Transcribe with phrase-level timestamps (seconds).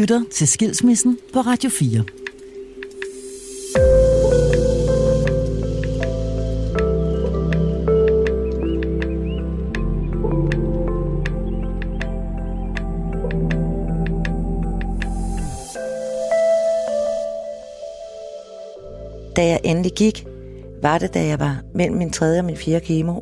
[0.00, 2.04] lytter til Skilsmissen på Radio 4.
[19.36, 20.26] Da jeg endelig gik,
[20.82, 23.20] var det, da jeg var mellem min tredje og min fjerde kemo.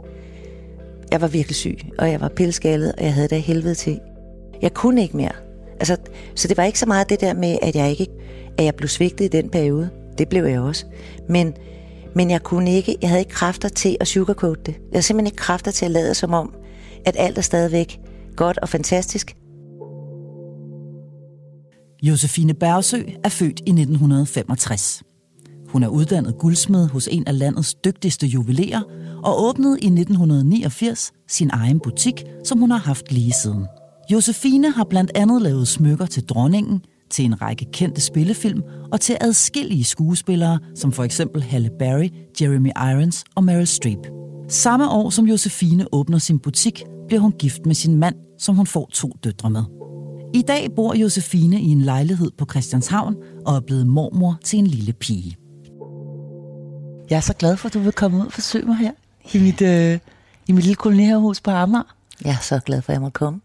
[1.10, 4.00] Jeg var virkelig syg, og jeg var pilskaldet, og jeg havde det af helvede til.
[4.62, 5.47] Jeg kunne ikke mere.
[5.80, 5.96] Altså,
[6.34, 8.06] så det var ikke så meget det der med, at jeg ikke
[8.58, 9.90] at jeg blev svigtet i den periode.
[10.18, 10.86] Det blev jeg også.
[11.28, 11.54] Men,
[12.14, 14.72] men jeg kunne ikke, jeg havde ikke kræfter til at sugarcoat det.
[14.72, 16.54] Jeg havde simpelthen ikke kræfter til at lade som om,
[17.06, 18.00] at alt er stadigvæk
[18.36, 19.36] godt og fantastisk.
[22.02, 25.02] Josefine Bergsø er født i 1965.
[25.68, 28.82] Hun er uddannet guldsmed hos en af landets dygtigste juvelerer
[29.24, 33.66] og åbnede i 1989 sin egen butik, som hun har haft lige siden.
[34.12, 39.16] Josefine har blandt andet lavet smykker til dronningen, til en række kendte spillefilm og til
[39.20, 42.08] adskillige skuespillere, som for eksempel Halle Berry,
[42.40, 43.98] Jeremy Irons og Meryl Streep.
[44.48, 48.66] Samme år som Josefine åbner sin butik, bliver hun gift med sin mand, som hun
[48.66, 49.64] får to døtre med.
[50.34, 54.66] I dag bor Josefine i en lejlighed på Christianshavn og er blevet mormor til en
[54.66, 55.36] lille pige.
[57.10, 58.92] Jeg er så glad for, at du vil komme ud og forsøge mig her
[59.34, 59.98] i mit, øh,
[60.46, 61.94] i mit lille kolonihavehus på Amager.
[62.24, 63.40] Jeg er så glad for, at jeg måtte komme.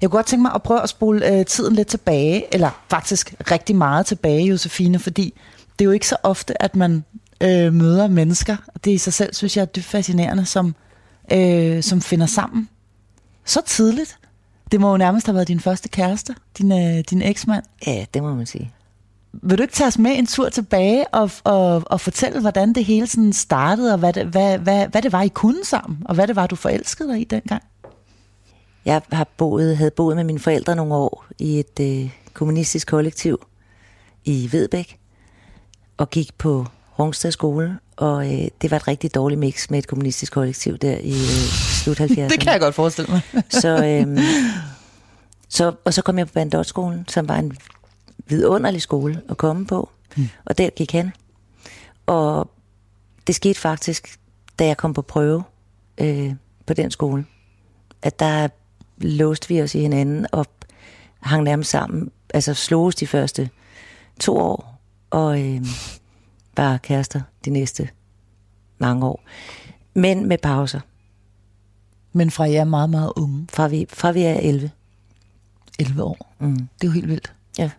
[0.00, 3.34] Jeg kunne godt tænke mig at prøve at spole øh, tiden lidt tilbage, eller faktisk
[3.50, 5.34] rigtig meget tilbage, Josefine, fordi
[5.78, 7.04] det er jo ikke så ofte, at man
[7.40, 8.56] øh, møder mennesker.
[8.84, 10.74] Det i sig selv, synes jeg, er dybt fascinerende, som,
[11.32, 12.68] øh, som finder sammen
[13.44, 14.18] så tidligt.
[14.72, 17.64] Det må jo nærmest have været din første kæreste, din, øh, din eksmand.
[17.86, 18.72] Ja, det må man sige.
[19.32, 22.84] Vil du ikke tage os med en tur tilbage og, og, og fortælle, hvordan det
[22.84, 26.14] hele sådan startede, og hvad det, hvad, hvad, hvad det var, I kunne sammen, og
[26.14, 27.62] hvad det var, du forelskede dig i dengang?
[28.88, 33.46] Jeg har boet, havde boet med mine forældre nogle år i et øh, kommunistisk kollektiv
[34.24, 34.98] i Vedbæk,
[35.96, 36.66] og gik på
[36.98, 40.96] Rungsted skole, og øh, det var et rigtig dårligt mix med et kommunistisk kollektiv der
[40.96, 41.48] i øh,
[41.84, 42.28] slut 70'erne.
[42.28, 43.20] det kan jeg godt forestille mig.
[43.62, 44.18] så, øh,
[45.56, 47.56] så, og så kom jeg på Bandotskolen, som var en
[48.26, 50.28] vidunderlig skole at komme på, mm.
[50.44, 51.12] og der gik han.
[52.06, 52.50] Og
[53.26, 54.18] det skete faktisk,
[54.58, 55.42] da jeg kom på prøve
[55.98, 56.34] øh,
[56.66, 57.24] på den skole,
[58.02, 58.48] at der
[59.00, 60.46] låste vi os i hinanden og
[61.20, 62.10] hang nærmest sammen.
[62.34, 63.50] Altså sloges de første
[64.20, 65.66] to år, og øh,
[66.56, 67.88] var kærester de næste
[68.78, 69.24] mange år.
[69.94, 70.80] Men med pauser.
[72.12, 73.46] Men fra jer er meget, meget unge?
[73.52, 74.70] Fra vi, fra vi er 11.
[75.78, 76.34] 11 år?
[76.38, 76.56] Mm.
[76.56, 77.32] Det er jo helt vildt.
[77.58, 77.70] Ja.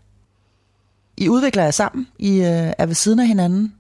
[1.18, 2.08] I udvikler jer sammen.
[2.20, 3.74] I øh, er ved siden af hinanden.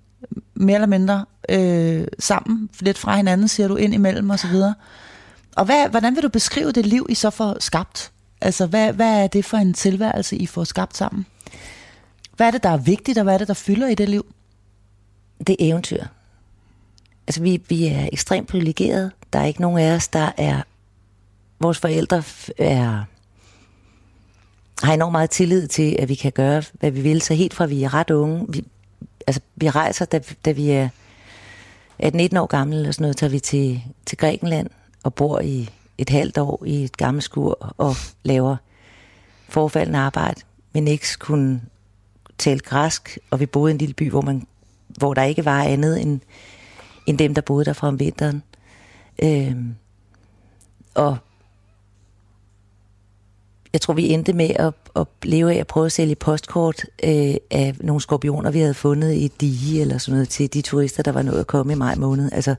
[0.53, 2.69] Mere eller mindre øh, sammen.
[2.79, 4.73] Lidt fra hinanden, siger du, ind imellem og så videre.
[5.59, 8.11] Og hvad, hvordan vil du beskrive det liv, I så får skabt?
[8.41, 11.25] Altså, hvad, hvad er det for en tilværelse, I får skabt sammen?
[12.35, 14.25] Hvad er det, der er vigtigt, og hvad er det, der fylder i det liv?
[15.47, 16.03] Det er eventyr.
[17.27, 19.11] Altså, vi, vi er ekstremt privilegerede.
[19.33, 20.61] Der er ikke nogen af os, der er...
[21.59, 22.23] Vores forældre
[22.57, 23.03] er
[24.83, 27.21] har enormt meget tillid til, at vi kan gøre, hvad vi vil.
[27.21, 28.65] Så helt fra vi er ret unge, vi,
[29.27, 30.89] altså vi rejser, da, da vi er
[32.03, 34.69] 18-19 år gamle, eller sådan noget, tager vi til, til Grækenland
[35.03, 38.55] og bor i et halvt år i et gammelt skur og laver
[39.49, 40.41] forfaldende arbejde.
[40.73, 41.61] men ikke kunne
[42.37, 44.47] tale græsk, og vi boede i en lille by, hvor, man,
[44.87, 46.19] hvor der ikke var andet end,
[47.07, 48.43] end dem, der boede der fra om vinteren.
[49.23, 49.75] Øhm,
[50.93, 51.17] og
[53.73, 57.35] jeg tror, vi endte med at, at leve af at prøve at sælge postkort øh,
[57.51, 61.03] af nogle skorpioner, vi havde fundet i et dige eller sådan noget til de turister,
[61.03, 62.29] der var nået at komme i maj måned.
[62.31, 62.55] Altså,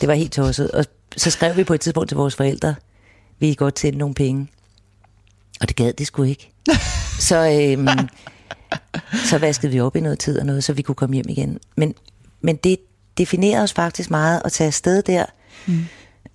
[0.00, 0.70] det var helt tosset.
[0.70, 0.84] Og
[1.16, 2.74] så skrev vi på et tidspunkt til vores forældre,
[3.38, 4.48] vi I godt tjene nogle penge.
[5.60, 6.50] Og det gad de sgu ikke.
[7.28, 8.08] så, øhm,
[9.24, 11.58] så vaskede vi op i noget tid og noget, så vi kunne komme hjem igen.
[11.76, 11.94] Men,
[12.40, 12.78] men det
[13.18, 15.24] definerede os faktisk meget at tage afsted der,
[15.66, 15.84] mm.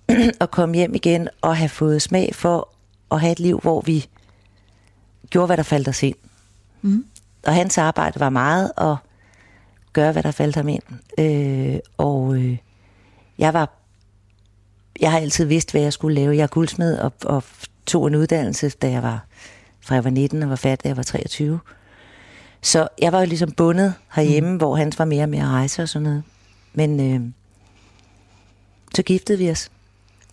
[0.40, 2.68] og komme hjem igen og have fået smag for
[3.10, 4.06] at have et liv, hvor vi
[5.30, 6.16] gjorde, hvad der faldt os ind.
[6.82, 7.04] Mm.
[7.46, 8.96] Og hans arbejde var meget at
[9.92, 10.82] gøre, hvad der faldt ham ind.
[11.18, 12.56] Øh, og øh,
[13.38, 13.77] jeg var
[15.00, 16.36] jeg har altid vidst, hvad jeg skulle lave.
[16.36, 17.44] Jeg er guldsmed og, og
[17.86, 19.26] tog en uddannelse, da jeg var,
[19.80, 21.60] fra jeg var 19 og var færdig, da jeg var 23.
[22.62, 24.56] Så jeg var jo ligesom bundet herhjemme, mm.
[24.56, 26.22] hvor hans var mere og mere rejse og sådan noget.
[26.72, 27.20] Men øh,
[28.94, 29.70] så giftede vi os.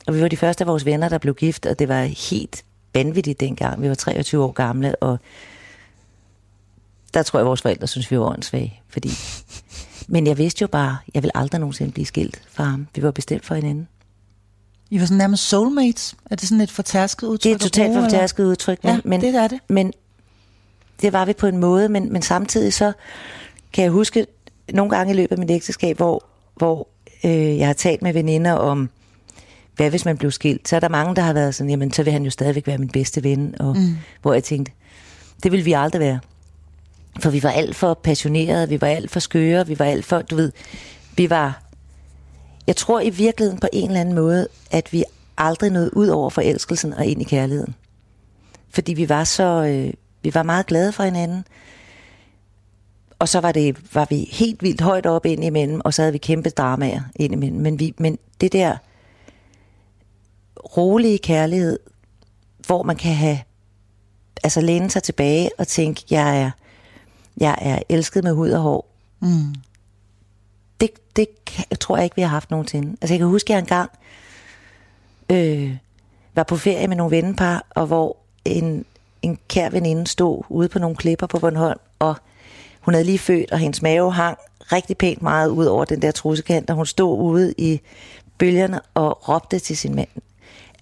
[0.07, 2.65] Og vi var de første af vores venner, der blev gift, og det var helt
[2.94, 3.81] vanvittigt dengang.
[3.81, 5.19] Vi var 23 år gamle, og
[7.13, 8.81] der tror jeg, at vores forældre synes, vi var åndssvage.
[8.88, 9.09] Fordi...
[10.07, 12.88] Men jeg vidste jo bare, jeg vil aldrig nogensinde blive skilt fra ham.
[12.95, 13.88] Vi var bestemt for hinanden.
[14.95, 16.15] I var sådan nærmest soulmates.
[16.31, 17.44] Er det sådan et fortærsket udtryk?
[17.44, 18.83] Det er et totalt fortærsket udtryk.
[18.83, 19.59] Men, ja, men, det er det.
[19.68, 19.94] Men,
[21.01, 22.92] det var vi på en måde, men, men samtidig så
[23.74, 24.25] kan jeg huske
[24.74, 26.25] nogle gange i løbet af mit ægteskab, hvor,
[26.56, 26.88] hvor
[27.24, 28.89] øh, jeg har talt med veninder om,
[29.75, 30.69] hvad hvis man blev skilt?
[30.69, 32.77] Så er der mange, der har været sådan, jamen så vil han jo stadigvæk være
[32.77, 33.56] min bedste ven.
[33.59, 33.98] Og, mm.
[34.21, 34.71] Hvor jeg tænkte,
[35.44, 36.19] det vil vi aldrig være.
[37.19, 40.21] For vi var alt for passionerede, vi var alt for skøre, vi var alt for,
[40.21, 40.51] du ved,
[41.18, 41.62] vi var...
[42.67, 45.03] Jeg tror i virkeligheden på en eller anden måde, at vi
[45.38, 47.75] aldrig nåede ud over forelskelsen og ind i kærligheden.
[48.69, 49.44] Fordi vi var så...
[49.44, 51.45] Øh, vi var meget glade for hinanden.
[53.19, 56.12] Og så var, det, var vi helt vildt højt op ind imellem, og så havde
[56.12, 57.62] vi kæmpe dramaer ind imellem.
[57.62, 58.77] Men, vi, men det der
[60.77, 61.79] rolige kærlighed,
[62.67, 63.39] hvor man kan have,
[64.44, 66.51] altså læne sig tilbage og tænke, jeg er,
[67.38, 68.88] jeg er elsket med hud og hår.
[69.19, 69.56] Mm.
[70.81, 71.27] Det, det
[71.69, 72.98] jeg tror jeg ikke, vi har haft nogensinde.
[73.01, 73.92] Altså jeg kan huske, at jeg engang
[75.30, 75.77] øh,
[76.36, 78.86] var på ferie med nogle vennepar, og hvor en,
[79.22, 82.16] en kær veninde stod ude på nogle klipper på Bornholm, og
[82.81, 84.38] hun havde lige født, og hendes mave hang
[84.72, 87.81] rigtig pænt meget ud over den der trussekant, og hun stod ude i
[88.38, 90.07] bølgerne og råbte til sin mand,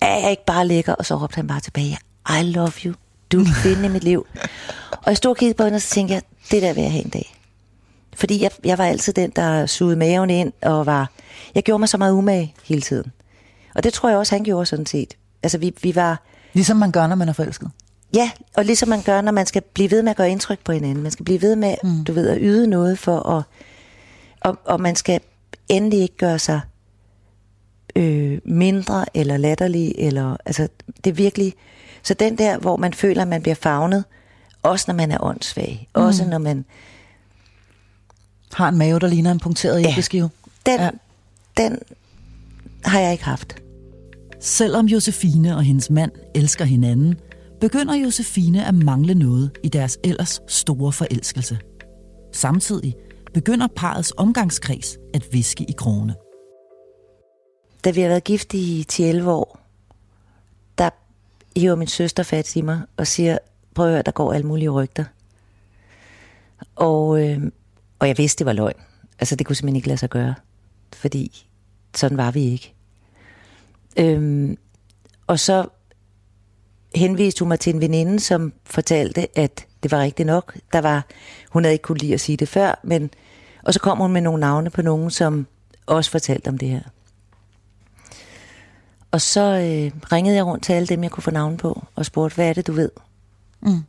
[0.02, 0.94] er jeg ikke bare lækker?
[0.94, 1.98] Og så råbte han bare tilbage,
[2.30, 2.94] I love you,
[3.32, 4.28] du er kvinde i mit liv.
[5.04, 6.92] Og jeg stod og kiggede på hende, og så tænkte jeg, det der vil jeg
[6.92, 7.33] have en dag.
[8.16, 11.12] Fordi jeg, jeg var altid den, der sugede maven ind, og var,
[11.56, 13.12] jeg gjorde mig så meget umage hele tiden.
[13.76, 15.18] Og det tror jeg også, han gjorde sådan set.
[15.44, 16.22] Altså vi, vi var...
[16.54, 17.72] Ligesom man gør, når man er forelsket?
[18.16, 20.72] Ja, og ligesom man gør, når man skal blive ved med at gøre indtryk på
[20.72, 21.04] hinanden.
[21.04, 22.04] Man skal blive ved med, mm.
[22.04, 23.44] du ved, at yde noget for at...
[24.42, 25.20] Og, og man skal
[25.70, 26.62] endelig ikke gøre sig
[27.96, 29.94] øh, mindre eller latterlig.
[29.98, 30.68] Eller, altså,
[31.04, 31.54] det er virkelig...
[32.04, 34.04] Så den der, hvor man føler, at man bliver fagnet,
[34.64, 35.88] også når man er åndssvag.
[35.96, 36.02] Mm.
[36.02, 36.66] Også når man...
[38.54, 40.30] Har en mave, der ligner en punkteret ja, æbleskive.
[40.66, 40.90] Den, ja.
[41.58, 41.80] den
[42.86, 43.56] har jeg ikke haft.
[44.40, 47.16] Selvom Josefine og hendes mand elsker hinanden,
[47.62, 51.60] begynder Josefine at mangle noget i deres ellers store forelskelse.
[52.34, 52.96] Samtidig
[53.34, 56.16] begynder parets omgangskreds at viske i krone.
[57.84, 59.60] Da vi har været gift i 10-11 år,
[60.78, 60.90] der
[61.56, 63.38] hiver min søster fat i mig og siger,
[63.76, 65.06] prøv at høre, der går alle mulige rygter.
[66.76, 67.42] Og, øh,
[68.04, 68.82] og jeg vidste, det var løgn.
[69.20, 70.36] Altså, det kunne simpelthen ikke lade sig gøre.
[70.94, 71.48] Fordi
[71.96, 72.74] sådan var vi ikke.
[73.98, 74.58] Øhm,
[75.28, 75.68] og så
[76.96, 80.58] henviste hun mig til en veninde, som fortalte, at det var rigtigt nok.
[80.74, 81.06] Der var,
[81.50, 83.10] hun havde ikke kunne lide at sige det før, men,
[83.64, 85.48] og så kom hun med nogle navne på nogen, som
[85.86, 86.82] også fortalte om det her.
[89.12, 92.06] Og så øh, ringede jeg rundt til alle dem, jeg kunne få navn på, og
[92.06, 92.90] spurgte, hvad er det, du ved?
[93.62, 93.84] Mm.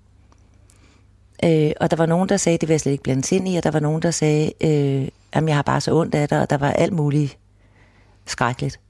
[1.45, 3.57] Øh, og der var nogen, der sagde, det vil jeg slet ikke blande ind i,
[3.57, 6.41] og der var nogen, der sagde, øh, jamen jeg har bare så ondt af det,
[6.41, 7.39] og der var alt muligt
[8.27, 8.81] skrækkeligt.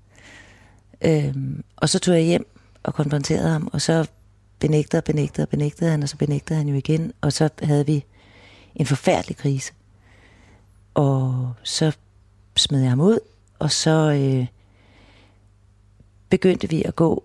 [1.05, 1.35] Øh,
[1.77, 2.47] og så tog jeg hjem
[2.83, 4.07] og konfronterede ham, og så
[4.59, 7.87] benægtede og benægtede og benægtede han, og så benægtede han jo igen, og så havde
[7.87, 8.05] vi
[8.75, 9.73] en forfærdelig krise.
[10.95, 11.93] Og så
[12.57, 13.19] smed jeg ham ud,
[13.59, 14.47] og så øh,
[16.29, 17.25] begyndte vi at gå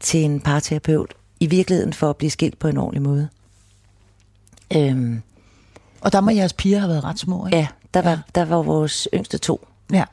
[0.00, 3.28] til en parterapeut, i virkeligheden for at blive skilt på en ordentlig måde.
[4.76, 5.22] Øhm,
[6.00, 7.58] og der må jeres piger have været ret små, ikke?
[7.58, 8.18] Ja, der var, ja.
[8.34, 9.68] der var vores yngste to.
[9.92, 10.04] Ja.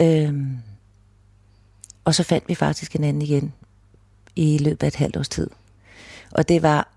[0.00, 0.58] Øhm,
[2.04, 3.52] og så fandt vi faktisk en anden igen
[4.36, 5.50] i løbet af et halvt års tid.
[6.30, 6.88] Og det var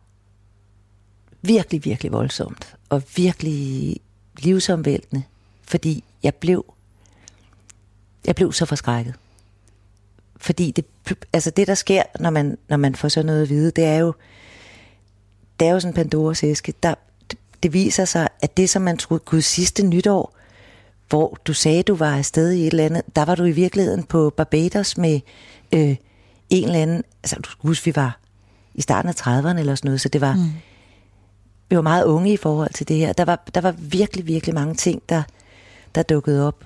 [1.41, 2.75] virkelig, virkelig voldsomt.
[2.89, 3.97] Og virkelig
[4.37, 5.23] livsomvæltende.
[5.63, 6.65] Fordi jeg blev,
[8.25, 9.13] jeg blev så forskrækket.
[10.37, 10.85] Fordi det,
[11.33, 13.97] altså det, der sker, når man, når man får sådan noget at vide, det er
[13.97, 14.13] jo,
[15.59, 16.73] det er jo sådan en Pandoras æske.
[16.83, 16.95] Der,
[17.63, 20.35] det viser sig, at det, som man troede, gud sidste nytår,
[21.09, 24.03] hvor du sagde, du var afsted i et eller andet, der var du i virkeligheden
[24.03, 25.19] på Barbados med
[25.71, 25.95] øh,
[26.49, 28.19] en eller anden, altså du skal huske, vi var
[28.73, 30.51] i starten af 30'erne eller sådan noget, så det var, mm.
[31.69, 33.13] vi var meget unge i forhold til det her.
[33.13, 35.23] Der var, der var virkelig, virkelig mange ting, der,
[35.95, 36.65] der dukkede op.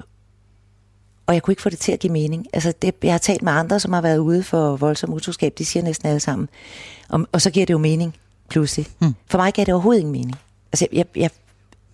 [1.26, 2.48] Og jeg kunne ikke få det til at give mening.
[2.54, 5.66] Altså det, jeg har talt med andre, som har været ude for voldsom utroskab, de
[5.66, 6.50] siger næsten alle sammen.
[7.10, 8.16] Og, og så giver det jo mening,
[8.54, 8.88] pludselig.
[9.00, 9.16] Mm.
[9.30, 10.36] For mig gav det overhovedet ingen mening.
[10.72, 11.30] Altså jeg, jeg,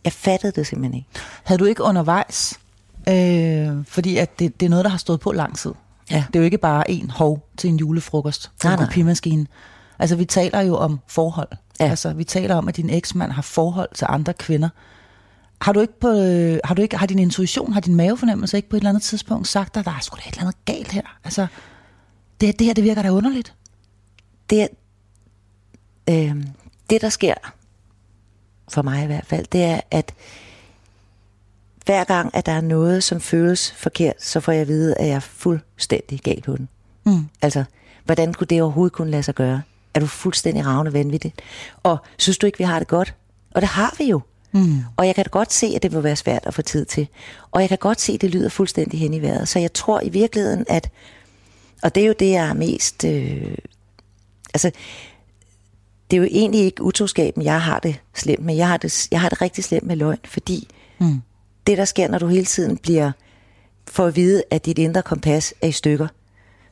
[0.03, 1.09] jeg fattede det simpelthen ikke.
[1.43, 2.59] Havde du ikke undervejs,
[3.09, 5.71] øh, fordi at det, det er noget, der har stået på lang tid.
[6.11, 6.23] Ja.
[6.27, 9.47] Det er jo ikke bare en hov til en julefrokost på en kopimaskine.
[9.99, 11.47] Altså vi taler jo om forhold.
[11.79, 11.89] Ja.
[11.89, 14.69] Altså vi taler om, at din eksmand har forhold til andre kvinder.
[15.61, 18.69] Har du ikke på, øh, har du ikke, har din intuition, har din mavefornemmelse ikke
[18.69, 20.91] på et eller andet tidspunkt sagt dig, der er sgu da et eller andet galt
[20.91, 21.17] her?
[21.23, 21.47] Altså,
[22.41, 23.53] det, det her, det virker da underligt.
[24.49, 24.67] Det,
[26.09, 26.35] øh,
[26.89, 27.33] det der sker,
[28.71, 30.13] for mig i hvert fald, det er, at
[31.85, 35.07] hver gang, at der er noget, som føles forkert, så får jeg at vide, at
[35.07, 36.69] jeg er fuldstændig gal på den.
[37.05, 37.25] Mm.
[37.41, 37.63] Altså,
[38.05, 39.61] hvordan kunne det overhovedet kunne lade sig gøre?
[39.93, 41.33] er du fuldstændig ravne vanvittig.
[41.83, 43.15] Og synes du ikke, vi har det godt?
[43.51, 44.21] Og det har vi jo.
[44.51, 44.83] Mm.
[44.97, 47.07] Og jeg kan godt se, at det vil være svært at få tid til.
[47.51, 49.47] Og jeg kan godt se, at det lyder fuldstændig hen i vejret.
[49.47, 50.89] Så jeg tror i virkeligheden, at...
[51.83, 53.05] Og det er jo det, jeg er mest...
[53.05, 53.55] Øh,
[54.53, 54.71] altså,
[56.11, 58.55] det er jo egentlig ikke utroskaben, jeg har det slemt med.
[58.55, 60.67] Jeg har det, jeg har det rigtig slemt med løgn, fordi
[60.99, 61.21] mm.
[61.67, 63.11] det, der sker, når du hele tiden bliver
[63.87, 66.07] for at vide, at dit indre kompas er i stykker,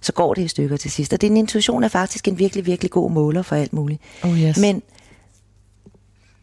[0.01, 1.13] så går det i stykker til sidst.
[1.13, 4.01] Og din intuition er faktisk en virkelig, virkelig god måler for alt muligt.
[4.24, 4.58] Oh yes.
[4.58, 4.82] Men,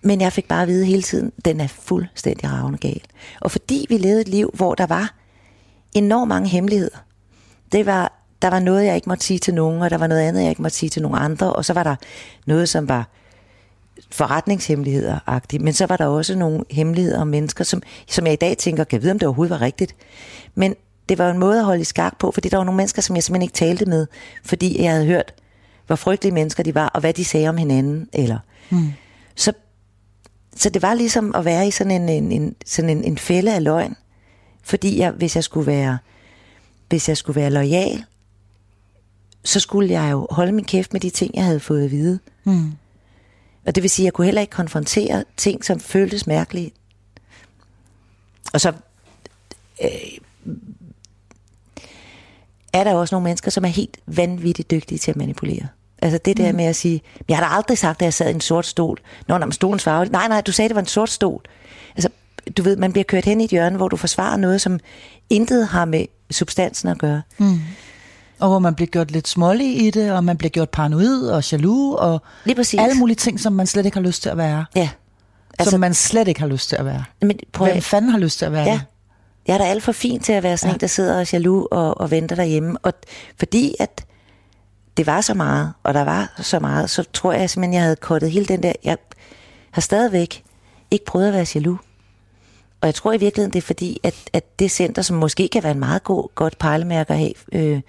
[0.02, 3.00] men jeg fik bare at vide hele tiden, den er fuldstændig ravne gal.
[3.40, 5.14] Og fordi vi levede et liv, hvor der var
[5.94, 6.98] enormt mange hemmeligheder.
[7.72, 10.20] Det var, der var noget, jeg ikke måtte sige til nogen, og der var noget
[10.20, 11.52] andet, jeg ikke måtte sige til nogen andre.
[11.52, 11.96] Og så var der
[12.46, 13.08] noget, som var
[14.10, 15.62] forretningshemmeligheder-agtigt.
[15.62, 18.84] Men så var der også nogle hemmeligheder om mennesker, som, som jeg i dag tænker,
[18.84, 19.94] kan jeg vide, om det overhovedet var rigtigt.
[20.54, 20.74] Men
[21.08, 23.16] det var en måde at holde i skak på, fordi der var nogle mennesker, som
[23.16, 24.06] jeg simpelthen ikke talte med,
[24.44, 25.34] fordi jeg havde hørt,
[25.86, 28.08] hvor frygtelige mennesker de var, og hvad de sagde om hinanden.
[28.12, 28.38] Eller.
[28.70, 28.92] Mm.
[29.34, 29.52] Så,
[30.56, 33.54] så det var ligesom at være i sådan en, en, en, sådan en, en fælde
[33.54, 33.96] af løgn.
[34.62, 35.98] Fordi jeg, hvis jeg skulle være
[36.88, 38.04] hvis jeg skulle være lojal,
[39.44, 42.18] så skulle jeg jo holde min kæft med de ting, jeg havde fået at vide.
[42.44, 42.72] Mm.
[43.66, 46.72] Og det vil sige, at jeg kunne heller ikke konfrontere ting, som føltes mærkelige.
[48.52, 48.72] Og så
[49.84, 49.90] øh,
[52.72, 55.68] er der også nogle mennesker, som er helt vanvittigt dygtige til at manipulere.
[56.02, 56.56] Altså det der mm.
[56.56, 58.98] med at sige, jeg har da aldrig sagt, at jeg sad i en sort stol.
[59.28, 61.42] Nå, når stolen svarer, nej, nej, du sagde, det var en sort stol.
[61.96, 62.08] Altså,
[62.56, 64.80] du ved, man bliver kørt hen i et hjørne, hvor du forsvarer noget, som
[65.30, 67.22] intet har med substansen at gøre.
[67.38, 67.58] Mm.
[68.40, 71.52] Og hvor man bliver gjort lidt smålig i det, og man bliver gjort paranoid og
[71.52, 72.80] jaloux, og Lige præcis.
[72.80, 74.64] alle mulige ting, som man slet ikke har lyst til at være.
[74.76, 74.88] Ja.
[75.58, 77.04] Altså, som man slet ikke har lyst til at være.
[77.22, 78.72] Men prøv Hvem fanden har lyst til at være ja.
[78.72, 78.82] det?
[79.46, 80.74] Jeg er da alt for fint til at være sådan ja.
[80.74, 82.78] en, der sidder og jaloux og, og venter derhjemme.
[82.82, 82.92] Og
[83.38, 84.04] fordi at
[84.96, 87.96] det var så meget, og der var så meget, så tror jeg simpelthen, jeg havde
[87.96, 88.72] kottet hele den der...
[88.84, 88.96] Jeg
[89.70, 90.42] har stadigvæk
[90.90, 91.78] ikke prøvet at være jaloux.
[92.84, 95.62] Og jeg tror i virkeligheden, det er fordi, at, at det center, som måske kan
[95.62, 97.80] være en meget god, godt pejlemærke at have, øh,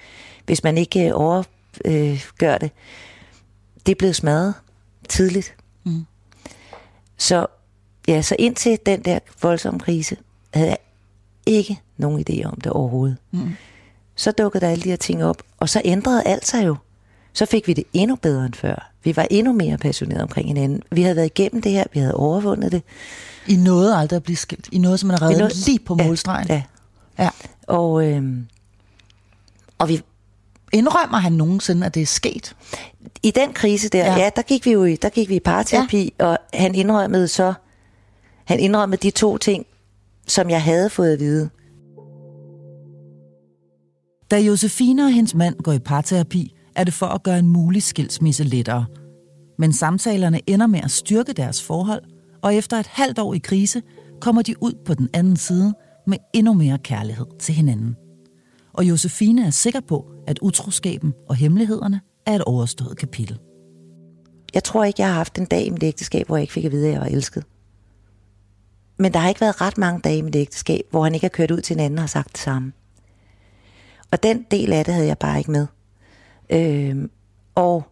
[0.45, 2.71] hvis man ikke øh, overgør øh, det,
[3.85, 4.53] det er blevet smadret
[5.09, 5.55] tidligt.
[5.83, 6.05] Mm.
[7.17, 7.47] Så
[8.07, 10.17] ja, så indtil den der voldsomme krise,
[10.53, 10.77] havde jeg
[11.45, 13.17] ikke nogen idé om det overhovedet.
[13.31, 13.55] Mm.
[14.15, 16.75] Så dukkede der alle de her ting op, og så ændrede alt sig jo.
[17.35, 18.91] Så fik vi det endnu bedre end før.
[19.03, 20.81] Vi var endnu mere passionerede omkring hinanden.
[20.91, 22.83] Vi havde været igennem det her, vi havde overvundet det.
[23.47, 24.69] I nåede aldrig at blive skilt.
[24.71, 26.47] I nåede, som man reddet nåede, lige på målstregen.
[26.49, 26.63] Ja.
[27.19, 27.29] ja.
[27.67, 28.47] Og, øhm,
[29.77, 30.01] og vi,
[30.73, 32.55] Indrømmer han nogensinde, at det er sket?
[33.23, 35.39] I den krise der, ja, ja der gik vi jo i, der gik vi i
[35.39, 36.25] parterapi, ja.
[36.25, 37.53] og han indrømmede så,
[38.45, 39.65] han indrømmede de to ting,
[40.27, 41.49] som jeg havde fået at vide.
[44.31, 47.83] Da Josefine og hendes mand går i parterapi, er det for at gøre en mulig
[47.83, 48.85] skilsmisse lettere.
[49.57, 52.03] Men samtalerne ender med at styrke deres forhold,
[52.41, 53.81] og efter et halvt år i krise,
[54.21, 55.73] kommer de ud på den anden side
[56.07, 57.95] med endnu mere kærlighed til hinanden.
[58.73, 63.39] Og Josefine er sikker på, at utroskaben og hemmelighederne er et overstået kapitel.
[64.53, 66.65] Jeg tror ikke, jeg har haft en dag i mit ægteskab, hvor jeg ikke fik
[66.65, 67.43] at vide, at jeg var elsket.
[68.97, 71.29] Men der har ikke været ret mange dage i mit ægteskab, hvor han ikke har
[71.29, 72.73] kørt ud til en anden og sagt det samme.
[74.11, 75.67] Og den del af det havde jeg bare ikke med.
[76.49, 76.95] Øh,
[77.55, 77.83] og,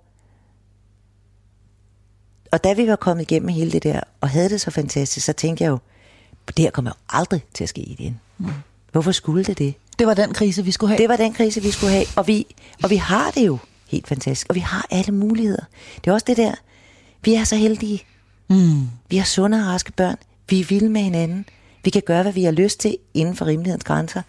[2.52, 5.34] og da vi var kommet igennem hele det der, og havde det så fantastisk, så
[5.34, 5.78] tænkte jeg jo,
[6.48, 8.20] det her kommer jo aldrig til at ske igen.
[8.38, 8.48] Mm.
[8.92, 9.74] Hvorfor skulle det det?
[10.00, 10.98] Det var den krise, vi skulle have.
[10.98, 12.06] Det var den krise, vi skulle have.
[12.16, 12.46] Og vi,
[12.84, 13.58] og vi har det jo
[13.90, 14.48] helt fantastisk.
[14.50, 15.66] Og vi har alle muligheder.
[15.96, 16.54] Det er også det der,
[17.24, 18.04] vi er så heldige.
[18.50, 18.82] Mm.
[19.10, 20.16] Vi har sunde og raske børn.
[20.50, 21.46] Vi er vilde med hinanden.
[21.84, 24.22] Vi kan gøre, hvad vi har lyst til inden for rimelighedens grænser.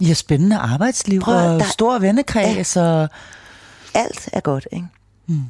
[0.00, 2.76] I har spændende arbejdsliv Prøv, og der, stor vennekreds.
[2.76, 3.08] Ja, og...
[3.94, 4.86] Alt er godt, ikke?
[5.26, 5.42] Mm.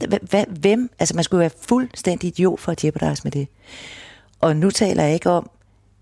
[0.49, 0.91] Hvem?
[0.99, 3.49] Altså, man skulle være fuldstændig idiot for at jeopardize med det.
[4.41, 5.51] Og nu taler jeg ikke om,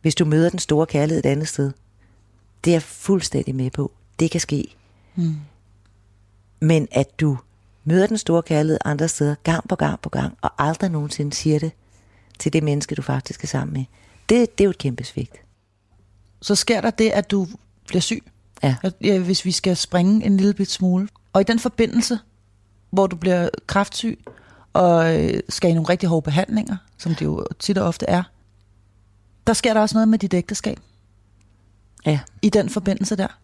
[0.02, 1.72] hvis du møder den store kærlighed et andet sted.
[2.64, 3.92] Det er jeg fuldstændig med på.
[4.20, 4.76] Det kan ske.
[5.14, 5.34] Mm.
[6.60, 7.38] Men at du
[7.84, 11.58] møder den store kærlighed andre steder, gang på gang på gang, og aldrig nogensinde siger
[11.58, 11.72] det
[12.38, 13.84] til det menneske, du faktisk er sammen med,
[14.28, 15.36] det, det er jo et kæmpe svigt.
[16.42, 17.46] Så sker der det, at du
[17.86, 18.24] bliver syg?
[18.62, 18.76] Ja.
[19.00, 19.18] ja.
[19.18, 21.08] Hvis vi skal springe en lille bit smule.
[21.32, 22.18] Og i den forbindelse,
[22.90, 24.24] hvor du bliver kraftsyg,
[24.72, 28.22] og øh, skal i nogle rigtig hårde behandlinger, som det jo tit og ofte er,
[29.46, 30.80] der sker der også noget med dit ægteskab.
[32.06, 32.20] Ja.
[32.42, 33.38] I den forbindelse der.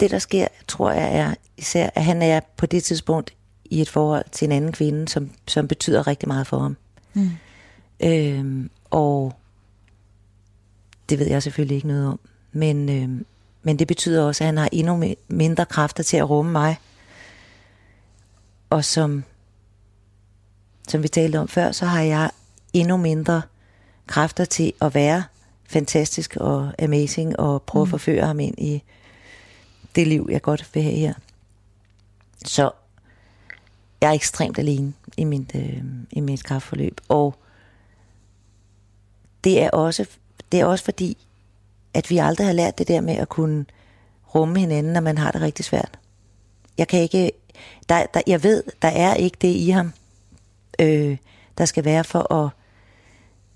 [0.00, 3.88] Det, der sker, tror jeg, er især, at han er på det tidspunkt i et
[3.88, 6.76] forhold til en anden kvinde, som, som betyder rigtig meget for ham.
[7.14, 7.30] Mm.
[8.00, 9.34] Øhm, og
[11.08, 12.20] det ved jeg selvfølgelig ikke noget om.
[12.52, 13.26] Men, øhm,
[13.62, 16.76] men det betyder også, at han har endnu mindre kræfter til at rumme mig.
[18.70, 19.24] Og som,
[20.88, 22.30] som vi talte om før, så har jeg
[22.72, 23.42] endnu mindre
[24.06, 25.24] kræfter til at være
[25.64, 27.88] fantastisk og amazing og prøve mm.
[27.88, 28.82] at forføre ham ind i
[29.94, 31.14] det liv, jeg godt vil have her.
[32.44, 32.70] Så
[34.00, 37.00] jeg er ekstremt alene i mit, øh, i mit kraftforløb.
[37.08, 37.34] Og
[39.44, 40.06] det er, også,
[40.52, 41.16] det er også fordi,
[41.98, 43.64] at vi aldrig har lært det der med at kunne
[44.34, 45.98] rumme hinanden, når man har det rigtig svært.
[46.78, 47.32] Jeg kan ikke,
[47.88, 49.92] der, der, jeg ved, der er ikke det i ham,
[50.80, 51.16] øh,
[51.58, 52.50] der skal være for at,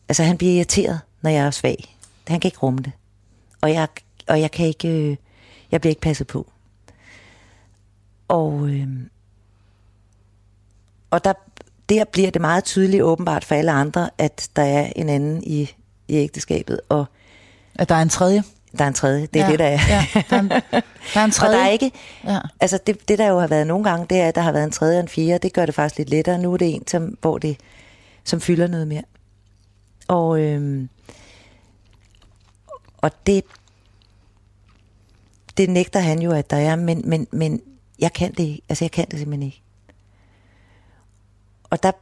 [0.08, 1.96] altså han bliver irriteret, når jeg er svag.
[2.28, 2.92] Han kan ikke rumme det.
[3.60, 3.88] Og jeg,
[4.28, 5.16] og jeg kan ikke, øh,
[5.70, 6.52] jeg bliver ikke passet på.
[8.28, 8.88] Og, øh,
[11.10, 11.32] og der,
[11.88, 15.70] der bliver det meget tydeligt åbenbart for alle andre, at der er en anden i,
[16.08, 16.80] i ægteskabet.
[16.88, 17.06] Og
[17.74, 18.42] at der er en tredje?
[18.78, 19.78] Der er en tredje, det er ja, det, der er.
[19.88, 20.48] Ja, der, er en,
[21.14, 21.54] der er en tredje.
[21.56, 21.90] og der er ikke,
[22.24, 22.38] ja.
[22.60, 24.64] altså det, det der jo har været nogle gange, det er, at der har været
[24.64, 26.38] en tredje og en fjerde, det gør det faktisk lidt lettere.
[26.38, 27.56] Nu er det en, som, hvor det,
[28.24, 29.02] som fylder noget mere.
[30.08, 30.88] Og, øhm,
[32.98, 33.44] og det,
[35.56, 37.60] det nægter han jo, at der er, men, men, men
[37.98, 39.62] jeg kan det Altså, jeg kan det simpelthen ikke.
[41.70, 41.92] Og der,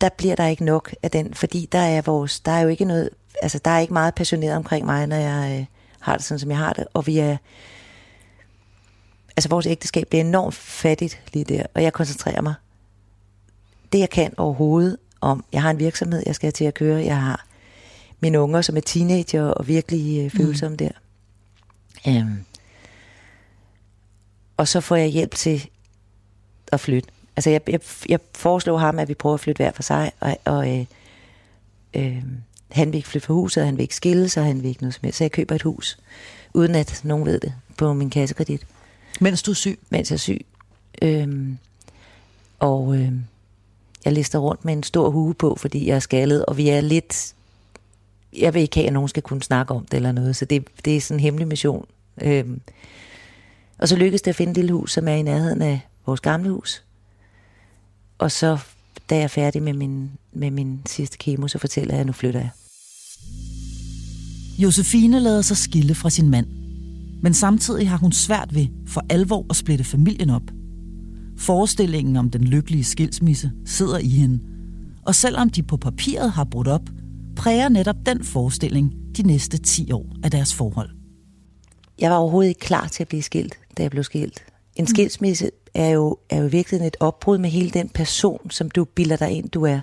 [0.00, 2.84] der bliver der ikke nok af den, fordi der er vores, der er jo ikke
[2.84, 3.10] noget,
[3.42, 5.66] altså der er ikke meget passioneret omkring mig, når jeg øh,
[6.00, 7.36] har det sådan, som jeg har det, og vi er,
[9.36, 12.54] altså vores ægteskab bliver enormt fattigt lige der, og jeg koncentrerer mig
[13.92, 17.20] det, jeg kan overhovedet om, jeg har en virksomhed, jeg skal til at køre, jeg
[17.22, 17.46] har
[18.20, 20.76] mine unger, som er teenager og virkelig øh, følsomme mm.
[20.76, 20.90] der.
[22.06, 22.44] Um,
[24.56, 25.68] og så får jeg hjælp til
[26.72, 27.08] at flytte.
[27.36, 30.36] Altså jeg, jeg, jeg foreslår ham, at vi prøver at flytte hver for sig, og,
[30.44, 30.86] og øh,
[31.94, 32.22] øh,
[32.70, 34.94] han vil ikke flytte fra huset, han vil ikke skille sig, han vil ikke noget
[34.94, 35.18] som helst.
[35.18, 35.98] Så jeg køber et hus,
[36.54, 38.66] uden at nogen ved det, på min kassekredit.
[39.20, 39.78] Mens du er syg?
[39.90, 40.46] Mens jeg er syg.
[41.02, 41.48] Øh,
[42.58, 43.12] og øh,
[44.04, 46.80] jeg lister rundt med en stor hue på, fordi jeg er skaldet, og vi er
[46.80, 47.34] lidt...
[48.36, 50.64] Jeg vil ikke have, at nogen skal kunne snakke om det eller noget, så det,
[50.84, 51.86] det er sådan en hemmelig mission.
[52.22, 52.44] Øh,
[53.78, 56.20] og så lykkedes det at finde et lille hus, som er i nærheden af vores
[56.20, 56.82] gamle hus.
[58.18, 58.58] Og så,
[59.10, 62.12] da jeg er færdig med min, med min sidste kemo, så fortæller jeg, at nu
[62.12, 62.50] flytter jeg.
[64.58, 66.46] Josefine lader sig skille fra sin mand.
[67.22, 70.42] Men samtidig har hun svært ved for alvor at splitte familien op.
[71.38, 74.40] Forestillingen om den lykkelige skilsmisse sidder i hende.
[75.06, 76.82] Og selvom de på papiret har brudt op,
[77.36, 80.90] præger netop den forestilling de næste 10 år af deres forhold.
[81.98, 84.44] Jeg var overhovedet ikke klar til at blive skilt da jeg blev skilt.
[84.76, 84.86] En mm.
[84.86, 89.16] skilsmisse er jo, er jo virkelig et opbrud med hele den person, som du bilder
[89.16, 89.80] dig ind, du er.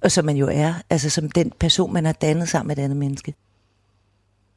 [0.00, 0.74] Og som man jo er.
[0.90, 3.34] Altså som den person, man har dannet sammen med et andet menneske.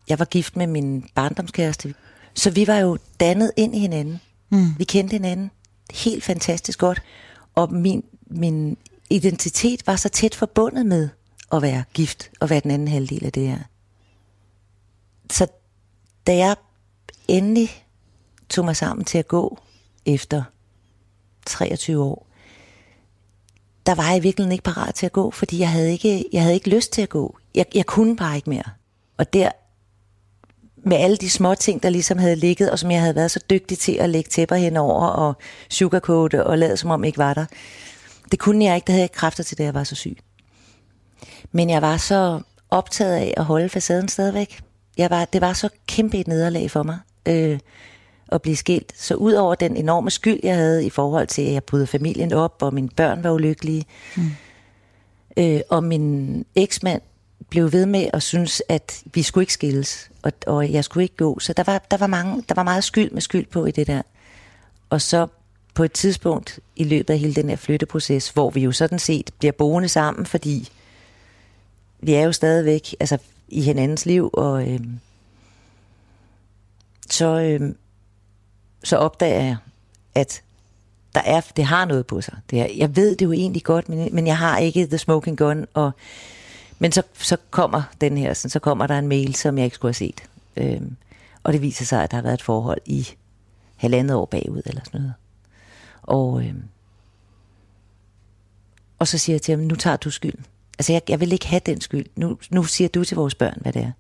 [0.10, 1.94] Jeg var gift med min barndomskæreste.
[2.34, 4.20] Så vi var jo dannet ind i hinanden.
[4.50, 4.78] Mm.
[4.78, 5.52] Vi kendte hinanden
[5.94, 7.02] helt fantastisk godt.
[7.56, 8.78] Og min, min
[9.10, 11.10] identitet var så tæt forbundet med
[11.52, 13.60] at være gift og være den anden halvdel af det her.
[15.32, 15.48] Så
[16.28, 16.56] da jeg
[17.28, 17.86] endelig
[18.50, 19.60] tog mig sammen til at gå
[20.06, 20.44] efter
[21.46, 22.28] 23 år,
[23.86, 26.54] der var jeg virkelig ikke parat til at gå, fordi jeg havde ikke, jeg havde
[26.54, 27.38] ikke lyst til at gå.
[27.56, 28.64] Jeg, jeg kunne bare ikke mere.
[29.18, 29.52] Og der,
[30.78, 33.40] med alle de små ting, der ligesom havde ligget, og som jeg havde været så
[33.50, 35.34] dygtig til at lægge tæpper henover og
[35.70, 37.46] sugarcoat og lade som om ikke var der,
[38.32, 40.18] det kunne jeg ikke, det havde jeg kræfter til, da jeg var så syg.
[41.52, 44.62] Men jeg var så optaget af at holde facaden stadigvæk.
[44.98, 47.00] Jeg var, det var så kæmpe et nederlag for mig.
[47.26, 47.60] Øh,
[48.32, 48.94] at blive skilt.
[48.96, 52.34] Så ud over den enorme skyld, jeg havde i forhold til, at jeg brød familien
[52.34, 53.86] op, og mine børn var ulykkelige,
[54.18, 54.32] mm.
[55.38, 57.02] øh, og min eksmand
[57.50, 61.16] blev ved med at synes, at vi skulle ikke skilles, og, og jeg skulle ikke
[61.16, 61.40] gå.
[61.40, 63.88] Så der var, der, var mange, der var meget skyld med skyld på i det
[63.88, 64.02] der.
[64.90, 65.28] Og så
[65.74, 69.32] på et tidspunkt i løbet af hele den her flytteproces, hvor vi jo sådan set
[69.40, 70.72] bliver boende sammen, fordi
[72.00, 73.18] vi er jo stadigvæk altså,
[73.48, 74.80] i hinandens liv, og øh,
[77.10, 77.74] så, øh,
[78.84, 79.58] så opdager jeg,
[80.16, 80.42] at
[81.16, 82.38] der er, det har noget på sig.
[82.50, 85.38] Det er, jeg ved det jo egentlig godt, men, men jeg har ikke the smoking
[85.38, 85.66] gun.
[85.74, 85.92] Og,
[86.80, 89.90] men så, så kommer den her, så kommer der en mail, som jeg ikke skulle
[89.90, 90.24] have set.
[90.58, 90.96] Øhm,
[91.44, 93.08] og det viser sig, at der har været et forhold i
[93.76, 95.14] halvandet år bagud, eller sådan noget.
[96.04, 96.64] Og, øhm,
[99.00, 100.46] og så siger jeg til ham, nu tager du skylden.
[100.80, 102.06] Altså, jeg, jeg vil ikke have den skyld.
[102.16, 103.92] Nu, nu siger du til vores børn, hvad det er.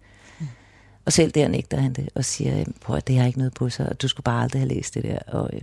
[1.05, 3.53] Og selv der nægter han det, og siger, øhm, prøv at det har ikke noget
[3.53, 5.19] på sig, og du skulle bare aldrig have læst det der.
[5.27, 5.61] Og, øh.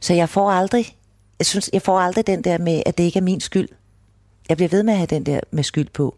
[0.00, 0.96] Så jeg får aldrig,
[1.38, 3.68] jeg synes, jeg får aldrig den der med, at det ikke er min skyld.
[4.48, 6.16] Jeg bliver ved med at have den der med skyld på.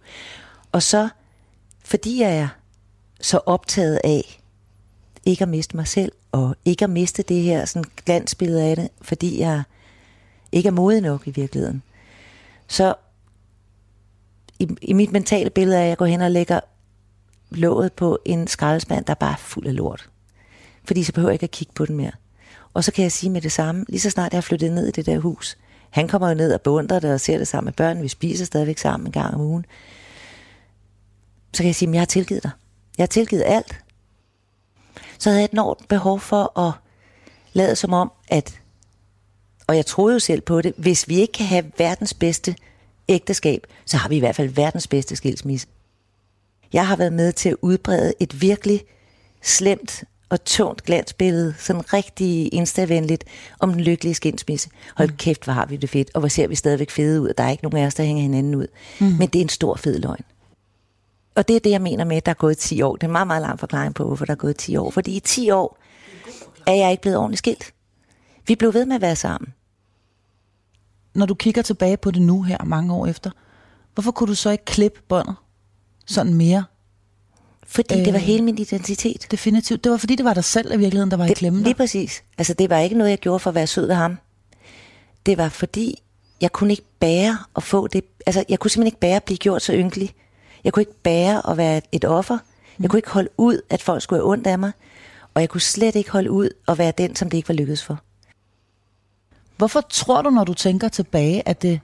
[0.72, 1.08] Og så,
[1.84, 2.48] fordi jeg er
[3.20, 4.40] så optaget af
[5.26, 8.88] ikke at miste mig selv, og ikke at miste det her sådan glansbillede af det,
[9.02, 9.62] fordi jeg
[10.52, 11.82] ikke er modig nok i virkeligheden.
[12.68, 12.94] Så
[14.58, 16.60] i, i mit mentale billede er, at jeg går hen og lægger
[17.50, 20.08] låget på en skraldespand, der er bare fuld af lort.
[20.84, 22.12] Fordi så behøver jeg ikke at kigge på den mere.
[22.74, 24.86] Og så kan jeg sige med det samme, lige så snart jeg har flyttet ned
[24.86, 25.56] i det der hus,
[25.90, 28.44] han kommer jo ned og beundrer det og ser det sammen med børnene, vi spiser
[28.44, 29.66] stadigvæk sammen en gang om ugen,
[31.52, 32.50] så kan jeg sige, at jeg har tilgivet dig.
[32.98, 33.78] Jeg har tilgivet alt.
[35.18, 36.72] Så havde jeg et enormt behov for at
[37.52, 38.60] lade som om, at,
[39.66, 42.56] og jeg troede jo selv på det, hvis vi ikke kan have verdens bedste
[43.08, 45.66] ægteskab, så har vi i hvert fald verdens bedste skilsmisse.
[46.72, 48.84] Jeg har været med til at udbrede et virkelig
[49.42, 53.24] slemt og tungt glansbillede, sådan rigtig instavenligt,
[53.60, 54.70] om den lykkelige skilsmisse.
[54.96, 55.16] Hold mm.
[55.16, 57.44] kæft, hvor har vi det fedt, og hvor ser vi stadigvæk fede ud, og der
[57.44, 58.66] er ikke nogen af os, der hænger hinanden ud.
[59.00, 59.06] Mm.
[59.06, 60.24] Men det er en stor fed løgn.
[61.34, 62.96] Og det er det, jeg mener med, at der er gået 10 år.
[62.96, 64.90] Det er en meget, meget lang forklaring på, hvorfor der er gået 10 år.
[64.90, 65.78] Fordi i 10 år
[66.66, 67.74] er jeg ikke blevet ordentligt skilt.
[68.46, 69.54] Vi blev ved med at være sammen.
[71.14, 73.30] Når du kigger tilbage på det nu her, mange år efter,
[73.94, 75.36] hvorfor kunne du så ikke klippe båndet
[76.06, 76.64] sådan mere?
[77.66, 79.26] Fordi øh, det var hele min identitet.
[79.30, 79.84] Definitivt.
[79.84, 81.62] Det var fordi, det var dig selv i virkeligheden, der var det, i klemme.
[81.62, 82.22] Lige præcis.
[82.38, 84.18] Altså, det var ikke noget, jeg gjorde for at være sød ved ham.
[85.26, 86.02] Det var fordi,
[86.40, 88.04] jeg kunne ikke bære at få det.
[88.26, 90.14] Altså, jeg kunne simpelthen ikke bære at blive gjort så ynkelig.
[90.64, 92.38] Jeg kunne ikke bære at være et offer.
[92.80, 94.72] Jeg kunne ikke holde ud, at folk skulle have ondt af mig.
[95.34, 97.84] Og jeg kunne slet ikke holde ud at være den, som det ikke var lykkedes
[97.84, 97.98] for.
[99.56, 101.80] Hvorfor tror du, når du tænker tilbage, at det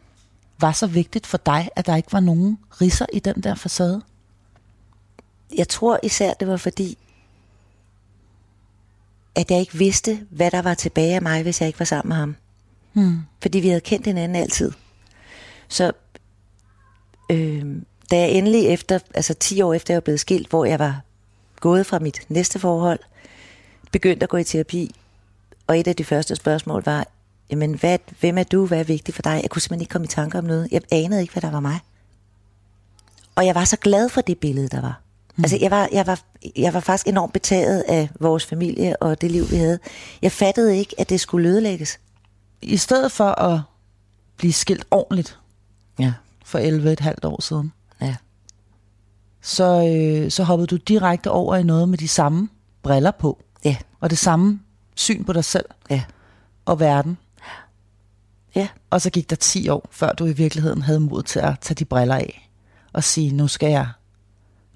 [0.60, 4.02] var så vigtigt for dig, at der ikke var nogen risser i den der facade?
[5.56, 6.98] Jeg tror især, det var fordi,
[9.34, 12.08] at jeg ikke vidste, hvad der var tilbage af mig, hvis jeg ikke var sammen
[12.08, 12.36] med ham.
[12.92, 13.18] Hmm.
[13.42, 14.72] Fordi vi havde kendt hinanden altid.
[15.68, 15.92] Så
[17.30, 17.76] øh,
[18.10, 21.00] da jeg endelig efter, altså 10 år efter jeg var blevet skilt, hvor jeg var
[21.60, 22.98] gået fra mit næste forhold,
[23.92, 24.94] begyndte at gå i terapi,
[25.66, 27.06] og et af de første spørgsmål var,
[27.50, 29.40] jamen, hvad, hvem er du, hvad er vigtigt for dig?
[29.42, 30.68] Jeg kunne simpelthen ikke komme i tanke om noget.
[30.70, 31.78] Jeg anede ikke, hvad der var mig.
[33.34, 35.01] Og jeg var så glad for det billede, der var.
[35.36, 35.44] Mm.
[35.44, 36.20] Altså, jeg var, jeg, var,
[36.56, 39.78] jeg var faktisk enormt betaget af vores familie og det liv, vi havde.
[40.22, 42.00] Jeg fattede ikke, at det skulle ødelægges.
[42.62, 43.60] I stedet for at
[44.36, 45.38] blive skilt ordentligt
[45.98, 46.12] ja.
[46.44, 48.16] for 11 et halvt år siden, ja.
[49.40, 52.48] så, øh, så hoppede du direkte over i noget med de samme
[52.82, 53.42] briller på.
[53.64, 53.76] Ja.
[54.00, 54.60] Og det samme
[54.94, 55.64] syn på dig selv.
[55.90, 56.02] Ja.
[56.64, 57.18] Og verden.
[58.54, 58.68] Ja.
[58.90, 61.74] Og så gik der 10 år, før du i virkeligheden havde mod til at tage
[61.74, 62.50] de briller af.
[62.92, 63.88] Og sige, nu skal jeg,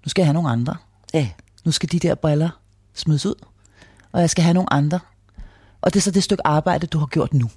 [0.06, 0.76] nu skal jeg have nogle andre.
[1.14, 1.28] Ja.
[1.64, 2.60] Nu skal de der briller
[2.94, 3.34] smides ud.
[4.12, 5.00] Og jeg skal have nogle andre.
[5.80, 7.50] Og det er så det stykke arbejde, du har gjort nu.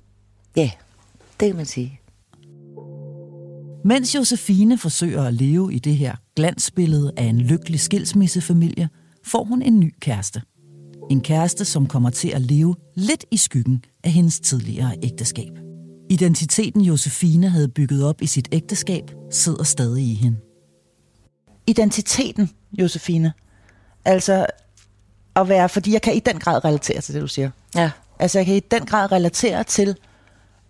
[0.55, 0.71] Ja,
[1.39, 1.99] det kan man sige.
[3.85, 8.89] Mens Josefine forsøger at leve i det her glansbillede af en lykkelig skilsmissefamilie,
[9.23, 10.41] får hun en ny kæreste.
[11.09, 15.51] En kæreste, som kommer til at leve lidt i skyggen af hendes tidligere ægteskab.
[16.09, 20.37] Identiteten Josefine havde bygget op i sit ægteskab, sidder stadig i hende.
[21.67, 23.33] Identiteten, Josefine.
[24.05, 24.45] Altså
[25.35, 27.49] at være, fordi jeg kan i den grad relatere til det, du siger.
[27.75, 27.91] Ja.
[28.19, 29.89] Altså jeg kan i den grad relatere til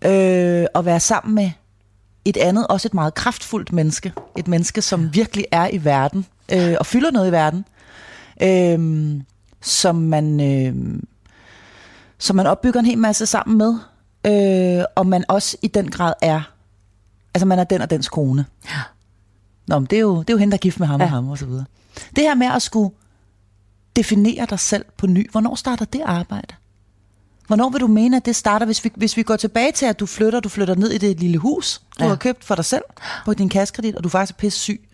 [0.06, 1.52] øh, at være sammen med
[2.26, 4.14] et andet, også et meget kraftfuldt menneske.
[4.38, 5.10] Et menneske, som ja.
[5.14, 7.66] virkelig er i verden øh, og fylder noget i verden.
[8.42, 9.22] Øh,
[9.62, 11.02] som man, øh,
[12.18, 13.76] som man opbygger en hel masse sammen med.
[14.26, 16.42] Øh, og man også i den grad er,
[17.34, 18.46] altså man er den og dens kone.
[18.66, 18.82] Ja.
[19.70, 21.06] Nå, men det er jo, det er jo hende, der er gift med ham ja.
[21.06, 21.66] og ham og så videre.
[22.16, 22.96] Det her med at skulle
[23.96, 26.56] definere dig selv på ny, hvornår starter det arbejde?
[27.48, 30.00] Hvornår vil du mene, at det starter, hvis vi, hvis vi går tilbage til, at
[30.00, 32.10] du flytter, du flytter ned i det lille hus, du ja.
[32.10, 32.84] har købt for dig selv
[33.26, 34.90] på din kassekredit, og du er faktisk er pisse syg.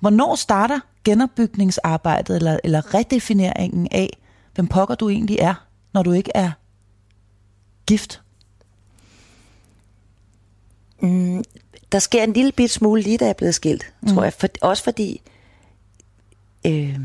[0.00, 4.18] Hvornår starter genopbygningsarbejdet, eller, eller redefineringen af,
[4.54, 5.54] hvem pokker du egentlig er,
[5.92, 6.50] når du ikke er
[7.86, 8.22] gift?
[11.00, 11.42] Mm,
[11.94, 14.14] der sker en lille bit smule lige, da jeg er blevet skilt, mm.
[14.14, 14.32] tror jeg.
[14.32, 15.22] For, også fordi,
[16.66, 16.96] øh,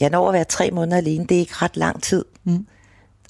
[0.00, 1.26] jeg når at være tre måneder alene.
[1.26, 2.24] Det er ikke ret lang tid.
[2.44, 2.66] Mm.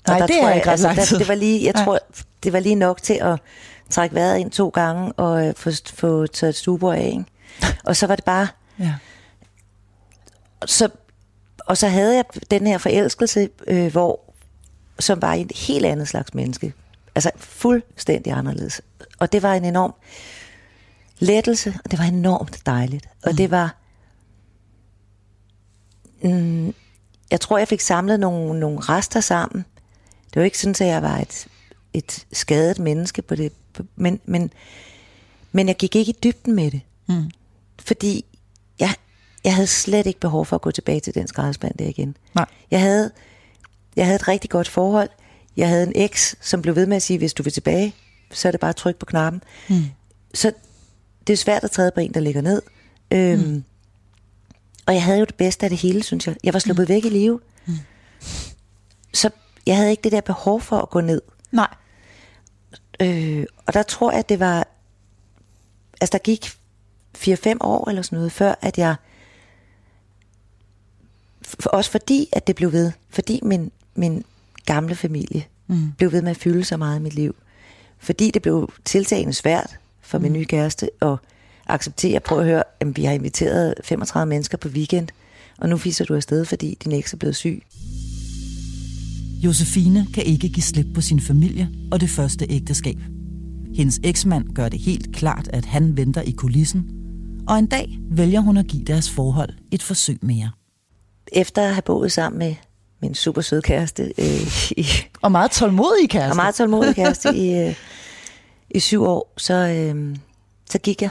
[0.07, 1.17] Nej, der det er jeg, ikke ret altså, lang tid.
[1.17, 1.99] Der, det var lige, jeg tror,
[2.43, 3.41] det var lige nok til at
[3.91, 7.07] trække vejret ind to gange og øh, få, få taget stuebord af.
[7.07, 7.25] Ikke?
[7.85, 8.49] Og så var det bare...
[8.79, 8.95] Ja.
[10.67, 10.89] Så,
[11.67, 14.21] og så havde jeg den her forelskelse, øh, hvor
[14.99, 16.73] som var en helt andet slags menneske.
[17.15, 18.81] Altså fuldstændig anderledes.
[19.19, 19.95] Og det var en enorm
[21.19, 23.09] lettelse, og det var enormt dejligt.
[23.23, 23.37] Og mm.
[23.37, 23.77] det var...
[26.23, 26.75] Mm,
[27.31, 29.65] jeg tror, jeg fik samlet nogle, nogle rester sammen.
[30.25, 31.47] Det var ikke sådan, at jeg var et,
[31.93, 33.53] et skadet menneske på det.
[33.97, 34.53] Men, men,
[35.53, 36.81] men jeg gik ikke i dybden med det.
[37.09, 37.31] Mm.
[37.79, 38.25] Fordi
[38.79, 38.95] jeg,
[39.45, 42.17] jeg havde slet ikke behov for at gå tilbage til den skraldespand der igen.
[42.35, 42.47] Nej.
[42.71, 43.11] Jeg havde,
[43.97, 45.09] jeg havde et rigtig godt forhold.
[45.57, 47.95] Jeg havde en eks, som blev ved med at sige, hvis du vil tilbage,
[48.31, 49.43] så er det bare at trykke på knappen.
[49.69, 49.85] Mm.
[50.35, 50.53] Så
[51.27, 52.63] det er svært at træde på en, der ligger ned.
[53.11, 53.65] Øhm, mm.
[54.87, 56.37] Og jeg havde jo det bedste af det hele, synes jeg.
[56.45, 56.89] Jeg var sluppet mm.
[56.89, 57.41] væk i live.
[57.67, 57.75] Mm.
[59.15, 59.31] Så
[59.67, 61.23] jeg havde ikke det der behov for at gå ned.
[61.51, 61.75] Nej.
[63.01, 64.67] Øh, og der tror jeg, at det var...
[66.01, 66.47] Altså, der gik
[67.19, 68.95] 4-5 år eller sådan noget, før at jeg...
[71.43, 72.93] For, også fordi, at det blev ved.
[73.11, 74.25] Fordi min, min
[74.67, 75.93] gamle familie mm.
[75.93, 77.37] blev ved med at fylde så meget i mit liv.
[77.99, 79.79] Fordi det blev tiltagende svært
[80.13, 80.23] for mm.
[80.23, 81.17] min nye kæreste at
[81.67, 82.21] acceptere.
[82.21, 85.09] Prøv at høre, at vi har inviteret 35 mennesker på weekend,
[85.59, 87.63] og nu fiser du afsted, fordi din eks er blevet syg.
[89.45, 92.99] Josefine kan ikke give slip på sin familie og det første ægteskab.
[93.75, 96.85] Hendes eksmand gør det helt klart, at han venter i kulissen,
[97.49, 100.51] og en dag vælger hun at give deres forhold et forsøg mere.
[101.33, 102.55] Efter at have boet sammen med
[103.03, 104.03] min super søde kæreste.
[104.19, 104.87] Øh, i,
[105.23, 106.33] og meget tålmodig kæreste.
[106.33, 107.75] Og meget tålmodig kæreste i, øh,
[108.75, 110.17] i syv år, så, øh,
[110.71, 111.11] så gik jeg.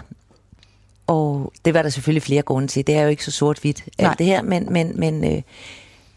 [1.08, 2.88] Og det var der selvfølgelig flere grunde til.
[2.88, 5.41] Det er jo ikke så sort-hvidt alt det her, men, men, men øh,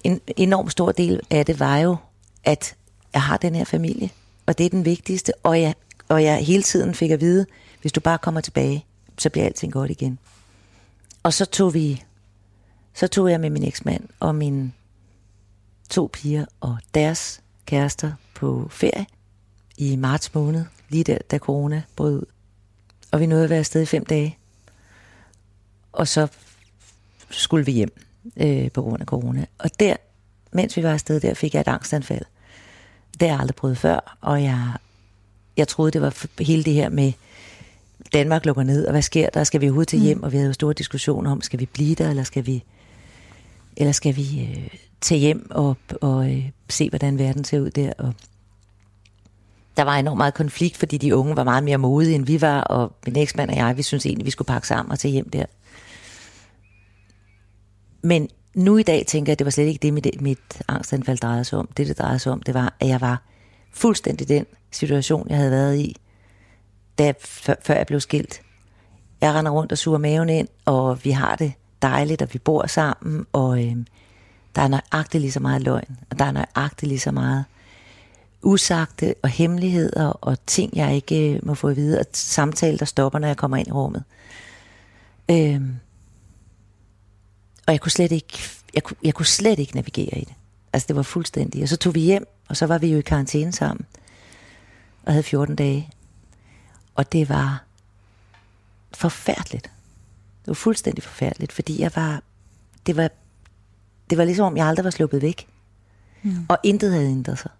[0.05, 1.97] en enorm stor del af det var jo,
[2.45, 2.75] at
[3.13, 4.11] jeg har den her familie,
[4.47, 5.75] og det er den vigtigste, og jeg,
[6.09, 7.47] og jeg hele tiden fik at vide,
[7.81, 8.85] hvis du bare kommer tilbage,
[9.19, 10.19] så bliver alting godt igen.
[11.23, 12.05] Og så tog vi,
[12.95, 14.73] så tog jeg med min eksmand og min
[15.91, 19.07] to piger og deres kærester på ferie
[19.79, 22.27] i marts måned, lige der, da corona brød ud.
[23.13, 24.39] Og vi nåede at være afsted i fem dage.
[25.93, 26.27] Og så
[27.31, 28.01] skulle vi hjem
[28.37, 29.47] øh, på grund af corona.
[29.59, 29.97] Og der,
[30.53, 32.25] mens vi var afsted der, fik jeg et angstanfald.
[33.21, 34.73] Det har jeg aldrig prøvet før, og jeg,
[35.57, 37.13] jeg troede, det var hele det her med,
[38.13, 39.45] Danmark lukker ned, og hvad sker der?
[39.45, 40.05] Skal vi overhovedet til mm.
[40.05, 40.19] hjem?
[40.19, 40.25] Mm.
[40.25, 42.65] Og vi havde jo store diskussioner om, skal vi blive der, eller skal vi,
[43.77, 44.69] eller skal vi øh,
[45.01, 47.93] tage hjem og, og øh, se, hvordan verden ser ud der?
[47.99, 48.15] Og
[49.77, 52.61] der var enormt meget konflikt, fordi de unge var meget mere modige, end vi var,
[52.61, 55.31] og min eksmand og jeg, vi synes egentlig, vi skulle pakke sammen og tage hjem
[55.31, 55.45] der.
[58.03, 61.19] Men nu i dag tænker jeg, at det var slet ikke det, mit, mit angstanfald
[61.19, 61.69] drejede sig om.
[61.77, 63.23] Det, det drejede sig om, det var, at jeg var
[63.73, 65.97] fuldstændig den situation, jeg havde været i,
[66.99, 68.41] da, før, før jeg blev skilt.
[69.21, 72.67] Jeg render rundt og suger maven ind, og vi har det dejligt, og vi bor
[72.67, 73.77] sammen, og øh,
[74.57, 77.45] der er nøjagtigt lige så meget løgn, og der er nøjagtigt lige så meget
[78.45, 82.85] usagte og hemmeligheder og ting, jeg ikke øh, må få at vide, og samtale, der
[82.85, 84.05] stopper, når jeg kommer ind i rummet.
[85.31, 85.61] Øh,
[87.67, 88.39] og jeg kunne slet ikke,
[88.75, 90.35] jeg kunne, jeg kunne slet ikke navigere i det.
[90.73, 91.63] Altså det var fuldstændig.
[91.63, 93.87] Og så tog vi hjem, og så var vi jo i karantæne sammen.
[95.03, 95.91] Og havde 14 dage.
[96.95, 97.65] Og det var
[98.93, 99.65] forfærdeligt.
[100.41, 102.23] Det var fuldstændig forfærdeligt, fordi jeg var,
[102.87, 103.11] det var,
[104.11, 105.47] det var ligesom om jeg aldrig var sluppet væk.
[106.23, 106.47] Mm.
[106.49, 107.51] Og intet havde ændret sig.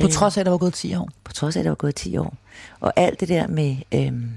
[0.00, 1.08] På øh, trods af, at der var gået 10 år?
[1.24, 2.34] På trods af, at der var gået 10 år.
[2.80, 4.30] Og alt det der med, øhm,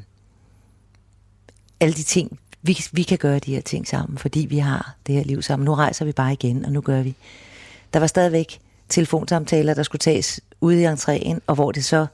[1.80, 5.15] alle de ting, vi, vi kan gøre de her ting sammen, fordi vi har det
[5.15, 5.65] her liv sammen.
[5.65, 7.15] Nu rejser vi bare igen, og nu gør vi.
[7.93, 12.06] Der var stadigvæk telefonsamtaler, der skulle tages ude i entréen, og hvor det så,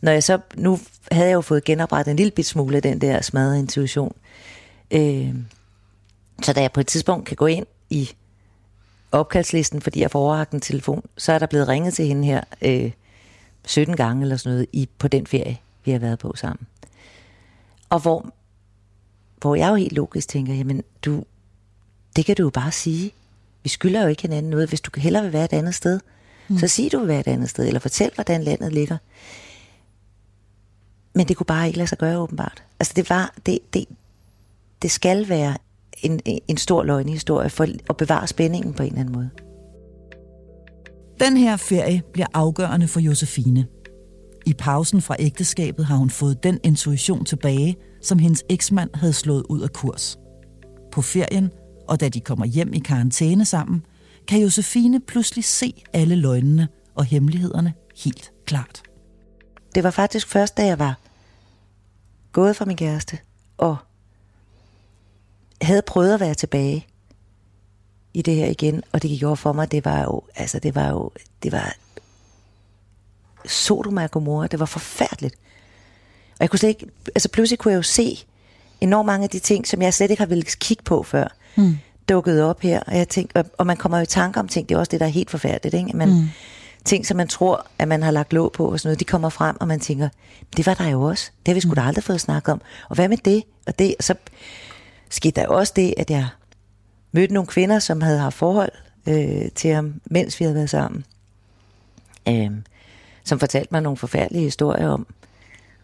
[0.00, 0.78] når jeg så, nu
[1.12, 4.14] havde jeg jo fået genoprettet en lille bit smule af den der smadrede intuition.
[4.90, 5.34] Øh,
[6.42, 8.10] så da jeg på et tidspunkt kan gå ind i
[9.12, 12.40] opkaldslisten, fordi jeg får overragt en telefon, så er der blevet ringet til hende her
[12.62, 12.90] øh,
[13.66, 16.66] 17 gange eller sådan noget i, på den ferie, vi har været på sammen.
[17.90, 18.32] Og hvor
[19.40, 21.24] hvor jeg jo helt logisk tænker, jamen du,
[22.16, 23.12] det kan du jo bare sige.
[23.62, 24.68] Vi skylder jo ikke hinanden noget.
[24.68, 26.00] Hvis du hellere vil være et andet sted,
[26.48, 26.58] mm.
[26.58, 28.98] så sig du vil være et andet sted, eller fortæl, hvordan landet ligger.
[31.14, 32.62] Men det kunne bare ikke lade sig gøre, åbenbart.
[32.80, 33.84] Altså det var, det, det,
[34.82, 35.56] det skal være
[36.02, 39.30] en, en stor løgnehistorie for at bevare spændingen på en eller anden måde.
[41.20, 43.66] Den her ferie bliver afgørende for Josefine.
[44.46, 49.44] I pausen fra ægteskabet har hun fået den intuition tilbage, som hendes eksmand havde slået
[49.48, 50.18] ud af kurs.
[50.92, 51.50] På ferien,
[51.88, 53.82] og da de kommer hjem i karantæne sammen,
[54.28, 57.72] kan Josefine pludselig se alle løgnene og hemmelighederne
[58.04, 58.82] helt klart.
[59.74, 61.00] Det var faktisk først, da jeg var
[62.32, 63.18] gået fra min kæreste,
[63.58, 63.76] og
[65.62, 66.86] havde prøvet at være tilbage
[68.14, 70.74] i det her igen, og det gik over for mig, det var jo, altså det
[70.74, 71.10] var jo,
[71.42, 71.74] det var
[73.46, 75.34] Sodom og Gomorra, det var forfærdeligt.
[76.30, 78.24] Og jeg kunne slet ikke, altså pludselig kunne jeg jo se
[78.80, 81.78] enormt mange af de ting, som jeg slet ikke har ville kigge på før, mm.
[82.08, 82.80] dukket op her.
[82.80, 85.00] Og, jeg tænkte, og man kommer jo i tanke om ting, det er også det,
[85.00, 85.96] der er helt forfærdeligt, ikke?
[85.96, 86.28] Man, mm.
[86.84, 89.28] Ting, som man tror, at man har lagt låg på og sådan noget, de kommer
[89.28, 90.08] frem, og man tænker,
[90.56, 91.30] det var der jo også.
[91.38, 91.88] Det har vi sgu da mm.
[91.88, 92.60] aldrig fået snakket om.
[92.88, 93.94] Og hvad med det og det?
[93.98, 94.14] Og så
[95.10, 96.28] skete der også det, at jeg
[97.12, 98.72] mødte nogle kvinder, som havde haft forhold
[99.08, 101.04] øh, til ham, mens vi havde været sammen.
[102.28, 102.50] Øh,
[103.24, 105.06] som fortalte mig nogle forfærdelige historier om,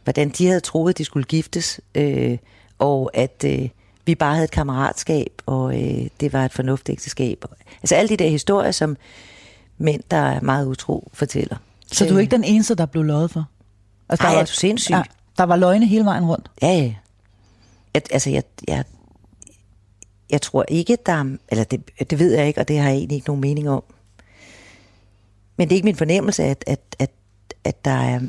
[0.05, 2.39] hvordan de havde troet, de skulle giftes, øh,
[2.79, 3.69] og at øh,
[4.07, 7.45] vi bare havde et kammeratskab, og øh, det var et fornuftigt ægteskab.
[7.83, 8.97] Altså alle de der historier, som
[9.79, 11.57] mænd, der er meget utro, fortæller.
[11.93, 13.49] Så du er ikke den eneste, der blev løjet for?
[14.09, 14.93] Altså, der Ej, var, er du sindssyg?
[14.93, 15.03] Ja,
[15.39, 16.51] der var løgne hele vejen rundt?
[16.63, 16.95] Ja, ja.
[17.95, 18.85] At, altså, jeg, jeg,
[20.31, 23.17] jeg tror ikke, der eller det, det ved jeg ikke, og det har jeg egentlig
[23.17, 23.83] ikke nogen mening om.
[25.57, 27.11] Men det er ikke min fornemmelse, at, at, at,
[27.65, 28.21] at der er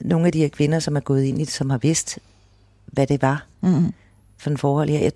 [0.00, 2.18] nogle af de her kvinder, som er gået ind i det, som har vidst,
[2.86, 3.92] hvad det var mm.
[4.38, 4.98] for en forhold her.
[4.98, 5.12] Jeg,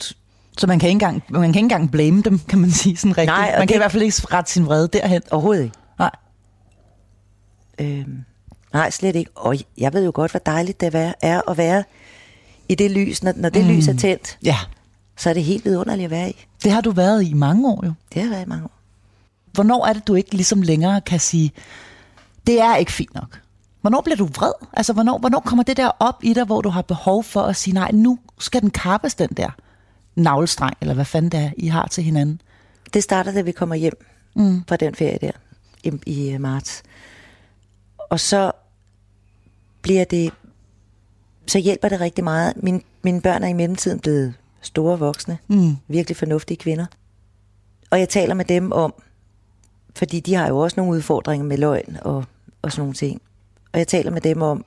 [0.58, 3.18] så man kan, ikke engang, man kan ikke engang blame dem, kan man sige sådan
[3.18, 3.36] rigtigt.
[3.36, 5.22] Nej, man kan det, i hvert fald ikke rette sin vrede derhen.
[5.30, 5.76] Overhovedet ikke.
[5.98, 6.10] Nej.
[7.78, 8.24] Øhm,
[8.72, 9.30] nej, slet ikke.
[9.34, 11.84] Og jeg ved jo godt, hvor dejligt det er at være
[12.68, 13.70] i det lys, når, når det mm.
[13.70, 14.38] lys er tændt.
[14.44, 14.56] Ja.
[15.16, 16.46] Så er det helt vidunderligt at være i.
[16.64, 17.92] Det har du været i mange år jo.
[18.14, 18.78] Det har været i mange år.
[19.52, 21.52] Hvornår er det, du ikke ligesom længere kan sige,
[22.46, 23.40] det er ikke fint nok?
[23.80, 24.52] Hvornår bliver du vred?
[24.72, 27.56] Altså, hvornår, hvornår kommer det der op i dig, hvor du har behov for at
[27.56, 29.50] sige, nej, nu skal den kappes, den der
[30.14, 32.40] navlestreng, eller hvad fanden det er, I har til hinanden?
[32.94, 34.64] Det starter, da vi kommer hjem mm.
[34.68, 35.30] fra den ferie der
[35.84, 36.82] i, i øh, marts.
[37.98, 38.52] Og så
[39.82, 40.32] bliver det,
[41.46, 42.52] så hjælper det rigtig meget.
[42.62, 44.34] Min, mine børn er i mellemtiden blevet
[44.66, 45.76] store voksne, mm.
[45.88, 46.86] virkelig fornuftige kvinder.
[47.90, 48.94] Og jeg taler med dem om,
[49.94, 52.24] fordi de har jo også nogle udfordringer med løgn og,
[52.62, 53.22] og sådan nogle ting.
[53.72, 54.64] Og jeg taler med dem om,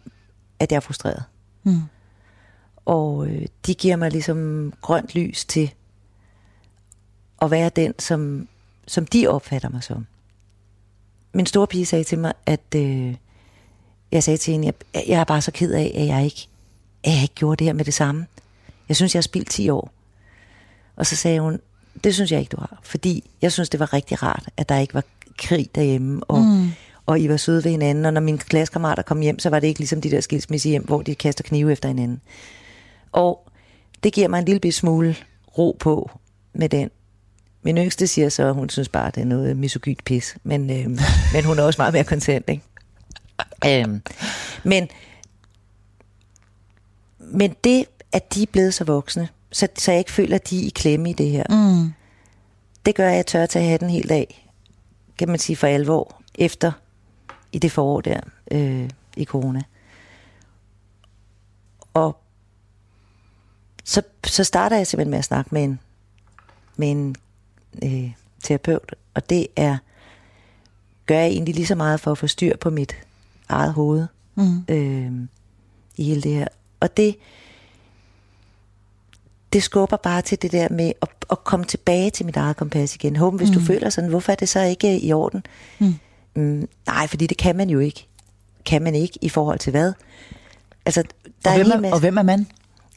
[0.60, 1.24] at jeg er frustreret.
[1.64, 1.82] Mm.
[2.86, 5.74] Og øh, de giver mig ligesom grønt lys til
[7.42, 8.48] at være den, som,
[8.88, 10.06] som de opfatter mig som.
[11.34, 13.16] Min store pige sagde til mig, at øh,
[14.12, 16.48] jeg sagde til hende, jeg, jeg er bare så ked af, at jeg ikke,
[17.04, 18.26] at jeg ikke gjorde det her med det samme.
[18.89, 19.91] Jeg synes, jeg har spildt 10 år.
[20.95, 21.60] Og så sagde hun,
[22.04, 22.80] det synes jeg ikke, du har.
[22.84, 25.04] Fordi jeg synes, det var rigtig rart, at der ikke var
[25.38, 26.71] krig derhjemme, og, mm.
[27.06, 28.06] og I var søde ved hinanden.
[28.06, 30.84] Og når mine klassekammerater kom hjem, så var det ikke ligesom de der skilsmisse hjem,
[30.84, 32.21] hvor de kaster knive efter hinanden.
[33.12, 33.49] Og
[34.04, 35.15] det giver mig en lille smule
[35.58, 36.12] ro på
[36.54, 36.89] med den.
[37.63, 40.38] Min yngste siger så, at hun synes bare, at det er noget misogynt pis.
[40.43, 40.89] Men, øh,
[41.34, 42.63] men hun er også meget mere kontent, ikke?
[43.65, 44.02] øhm,
[44.63, 44.88] men,
[47.19, 50.62] men det, at de er blevet så voksne, så, så jeg ikke føler, at de
[50.62, 51.43] er i klemme i det her.
[51.50, 51.93] Mm.
[52.86, 54.50] Det gør, at jeg tør tage hatten helt af,
[55.17, 56.72] kan man sige, for alvor, efter
[57.52, 58.19] i det forår der,
[58.52, 59.62] øh, i corona.
[61.93, 62.17] Og
[63.84, 65.80] så, så starter jeg simpelthen med at snakke med en,
[66.78, 67.15] med en
[67.84, 68.12] øh,
[68.43, 69.78] terapeut, og det er,
[71.06, 72.95] gør jeg egentlig lige så meget for at få styr på mit
[73.50, 74.65] eget hoved mm.
[74.67, 75.12] øh,
[75.98, 76.48] i hele det her.
[76.80, 77.15] Og det,
[79.54, 82.96] det skubber bare til det der med at, at komme tilbage til mit eget kompas
[82.96, 83.16] igen.
[83.16, 83.54] Håben, hvis mm.
[83.54, 85.44] du føler sådan, hvorfor er det så ikke i orden?
[85.80, 85.94] Mm.
[86.36, 88.08] Mm, nej, fordi det kan man jo ikke.
[88.66, 89.94] Kan man ikke i forhold til hvad?
[90.86, 91.04] Altså,
[91.46, 92.48] der og, hvem er, er, og hvem er man?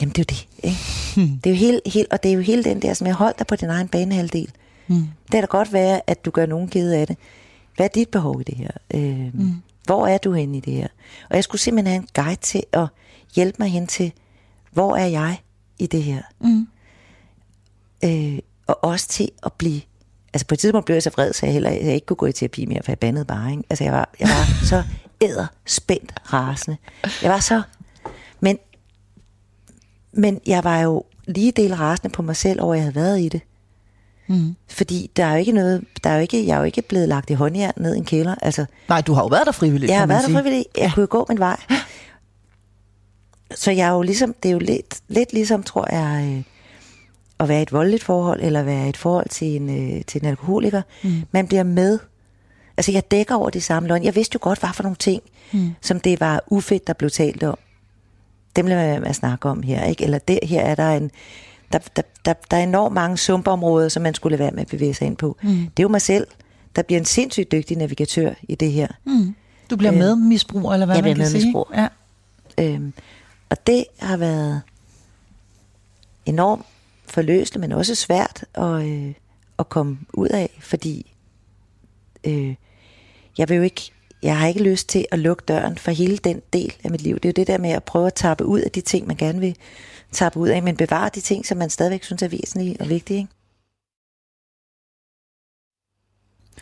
[0.01, 0.49] Jamen, det er jo det.
[0.63, 0.79] Ikke?
[1.17, 1.39] Hmm.
[1.39, 3.39] Det er jo helt, helt, og det er jo hele den der, som jeg holdt
[3.39, 4.53] dig på din egen banehalvdel.
[4.87, 5.09] Mm.
[5.33, 7.17] Det er da godt være, at du gør nogen kede af det.
[7.77, 8.71] Hvad er dit behov i det her?
[8.95, 9.53] Øh, mm.
[9.85, 10.89] Hvor er du henne i det her?
[11.31, 12.87] Og jeg skulle simpelthen have en guide til at
[13.35, 14.13] hjælpe mig hen til,
[14.73, 15.39] hvor er jeg
[15.83, 16.23] i det her?
[16.41, 16.67] Mm.
[18.05, 19.81] Øh, og også til at blive...
[20.35, 22.27] Altså på et tidspunkt blev jeg så vred, så jeg heller jeg ikke kunne gå
[22.27, 23.51] i terapi mere, for jeg bandede bare.
[23.51, 23.63] Ikke?
[23.71, 24.83] Altså jeg var, jeg var så
[25.21, 26.79] æder spændt rasende.
[27.23, 27.63] Jeg var så...
[28.41, 28.59] Men
[30.13, 33.21] men jeg var jo lige del rasende på mig selv over, at jeg havde været
[33.21, 33.41] i det.
[34.27, 34.57] Mm.
[34.71, 37.09] Fordi der er jo ikke noget, der er jo ikke, jeg er jo ikke blevet
[37.09, 38.35] lagt i håndjern ned i en kælder.
[38.43, 40.35] Altså, Nej, du har jo været der frivilligt, Jeg har været sige.
[40.35, 40.69] der frivilligt.
[40.77, 40.93] Jeg ja.
[40.95, 41.61] kunne jo gå min vej.
[43.55, 46.43] Så jeg er jo ligesom, det er jo lidt, lidt ligesom, tror jeg, øh,
[47.41, 50.23] at være i et voldeligt forhold, eller være i et forhold til en, øh, til
[50.23, 50.83] en alkoholiker.
[51.05, 51.23] Mm.
[51.33, 51.99] Man bliver med.
[52.77, 54.05] Altså, jeg dækker over de samme løgn.
[54.05, 55.71] Jeg vidste jo godt, hvad for nogle ting, mm.
[55.81, 57.59] som det var ufedt, der blev talt om
[58.57, 60.05] dem vil man at snakke om her, ikke?
[60.05, 61.11] Eller der, her er der en,
[61.73, 64.95] der, der, der, der er enormt mange sumpområder, som man skulle være med at bevæge
[64.95, 65.37] sig ind på.
[65.43, 65.51] Mm.
[65.51, 66.27] Det er jo mig selv,
[66.77, 68.89] der bliver en sindssygt dygtig navigatør i det her.
[69.05, 69.35] Mm.
[69.71, 71.45] Du bliver øh, med misbrug, eller hvad jeg man kan sige?
[71.45, 71.67] Misbrug.
[71.75, 71.89] Ja.
[72.59, 72.93] Øhm,
[73.53, 74.63] og det har været
[76.27, 76.67] enormt
[77.07, 79.15] forløsende, men også svært at, øh,
[79.59, 81.15] at komme ud af, fordi
[82.25, 82.55] øh,
[83.39, 83.93] jeg vil jo ikke
[84.23, 87.15] jeg har ikke lyst til at lukke døren for hele den del af mit liv.
[87.15, 89.17] Det er jo det der med at prøve at tappe ud af de ting, man
[89.17, 89.57] gerne vil
[90.13, 93.19] tappe ud af, men bevare de ting, som man stadigvæk synes er væsentlige og vigtige.
[93.19, 93.31] Ikke?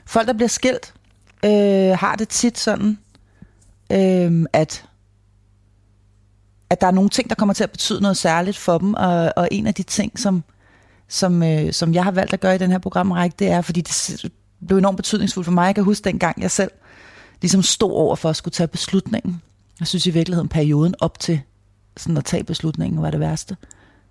[0.07, 0.95] Folk, der bliver skilt,
[1.45, 2.99] øh, har det tit sådan,
[3.93, 4.90] øh, at
[6.71, 9.33] at der er nogle ting, der kommer til at betyde noget særligt for dem, og,
[9.37, 10.45] og en af de ting, som,
[11.09, 13.81] som, øh, som jeg har valgt at gøre i den her programrække, det er, fordi
[13.81, 14.33] det
[14.67, 15.67] blev enormt betydningsfuldt for mig.
[15.67, 16.71] Jeg kan huske dengang, jeg selv
[17.41, 19.43] ligesom stod over for at skulle tage beslutningen.
[19.81, 21.41] Jeg synes i virkeligheden, perioden op til
[21.97, 23.57] sådan at tage beslutningen var det værste.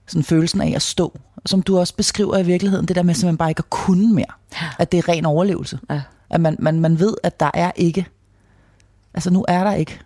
[0.07, 1.19] Sådan følelsen af at stå.
[1.45, 4.33] Som du også beskriver i virkeligheden, det der med simpelthen bare ikke at kunne mere.
[4.79, 5.79] At det er ren overlevelse.
[5.89, 6.01] Ja.
[6.29, 8.05] At man, man, man ved, at der er ikke,
[9.13, 9.99] altså nu er der ikke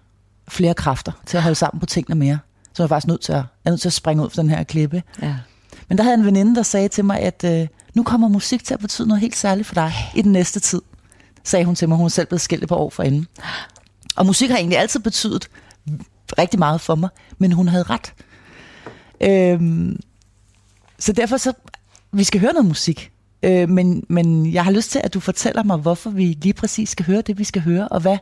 [0.48, 2.40] flere kræfter til at holde sammen på tingene mere.
[2.74, 4.42] Så jeg er faktisk nødt til at, jeg er nødt til at springe ud fra
[4.42, 5.04] den her klippe.
[5.22, 5.36] Ja.
[5.90, 8.74] Men der havde en veninde, der sagde til mig, at øh, nu kommer musik til
[8.74, 10.82] at betyde noget helt særligt for dig i den næste tid.
[11.44, 13.28] Sagde hun til mig, hun er selv blevet skilt på år for inden.
[14.16, 15.50] Og musik har egentlig altid betydet
[16.38, 18.14] rigtig meget for mig, men hun havde ret.
[19.22, 20.00] Øhm,
[21.00, 21.54] så derfor så,
[22.12, 23.12] vi skal høre noget musik.
[23.44, 26.90] Øh, men, men jeg har lyst til, at du fortæller mig, hvorfor vi lige præcis
[26.90, 28.18] skal høre det, vi skal høre, og hvad,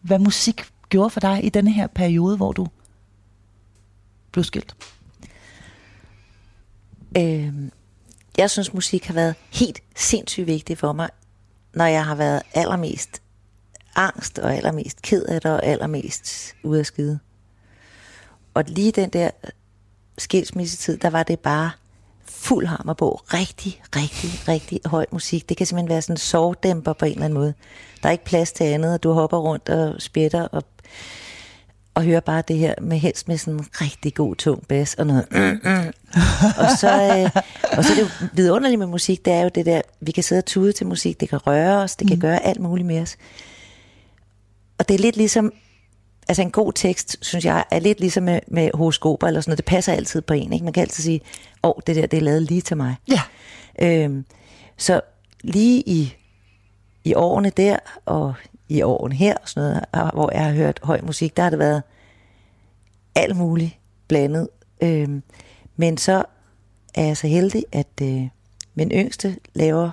[0.00, 2.66] hvad musik gjorde for dig i denne her periode, hvor du
[4.32, 4.74] blev skilt.
[7.16, 7.52] Øh,
[8.38, 11.08] jeg synes, musik har været helt sindssygt vigtig for mig,
[11.74, 13.22] når jeg har været allermest
[13.96, 17.18] angst og allermest ked af det og allermest ude af skide.
[18.54, 19.30] Og lige den der
[20.18, 21.70] skilsmissetid, der var det bare
[22.24, 23.20] fuld hammer på.
[23.34, 25.48] Rigtig, rigtig, rigtig høj musik.
[25.48, 27.54] Det kan simpelthen være sådan en sovdæmper på en eller anden måde.
[28.02, 30.64] Der er ikke plads til andet, og du hopper rundt og spætter og,
[31.94, 35.06] og hører bare det her med helst med sådan en rigtig god tung bas og
[35.06, 35.26] noget.
[35.30, 35.92] Mm, mm.
[36.58, 37.42] og, så, øh,
[37.78, 40.22] og så er det jo vidunderligt med musik, det er jo det der, vi kan
[40.22, 42.20] sidde og tude til musik, det kan røre os, det kan mm.
[42.20, 43.16] gøre alt muligt med os.
[44.78, 45.52] Og det er lidt ligesom,
[46.28, 49.58] altså en god tekst, synes jeg, er lidt ligesom med, med horoskoper eller sådan noget.
[49.58, 50.64] Det passer altid på en, ikke?
[50.64, 51.20] Man kan altid sige,
[51.62, 52.94] åh, oh, det der, det er lavet lige til mig.
[53.08, 53.20] Ja.
[53.82, 54.24] Øhm,
[54.76, 55.00] så
[55.42, 56.14] lige i,
[57.04, 57.76] i årene der,
[58.06, 58.34] og
[58.70, 61.58] i årene her, og sådan noget, hvor jeg har hørt høj musik, der har det
[61.58, 61.82] været
[63.14, 64.48] alt muligt blandet.
[64.82, 65.22] Øhm,
[65.76, 66.24] men så
[66.94, 68.28] er jeg så heldig, at øh,
[68.74, 69.90] min yngste laver,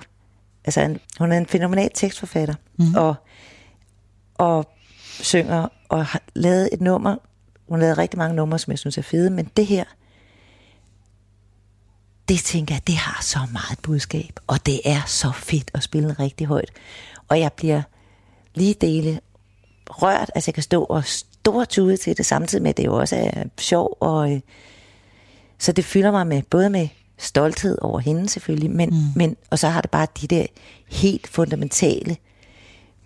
[0.64, 2.94] altså en, hun er en fænomenal tekstforfatter, mm-hmm.
[2.94, 3.14] og,
[4.34, 4.68] og
[5.20, 7.16] synger, og har lavet et nummer,
[7.68, 9.84] hun har lavet rigtig mange numre, som jeg synes er fede, men det her,
[12.28, 16.12] det tænker jeg, det har så meget budskab, og det er så fedt at spille
[16.12, 16.70] rigtig højt.
[17.28, 17.82] Og jeg bliver
[18.58, 19.20] lige dele
[19.90, 23.16] rørt, altså jeg kan stå og stortude til det, samtidig med, at det jo også
[23.16, 24.40] er sjov, og øh,
[25.58, 26.88] så det fylder mig med, både med
[27.18, 28.96] stolthed over hende selvfølgelig, men, mm.
[29.16, 30.46] men, og så har det bare de der
[30.88, 32.16] helt fundamentale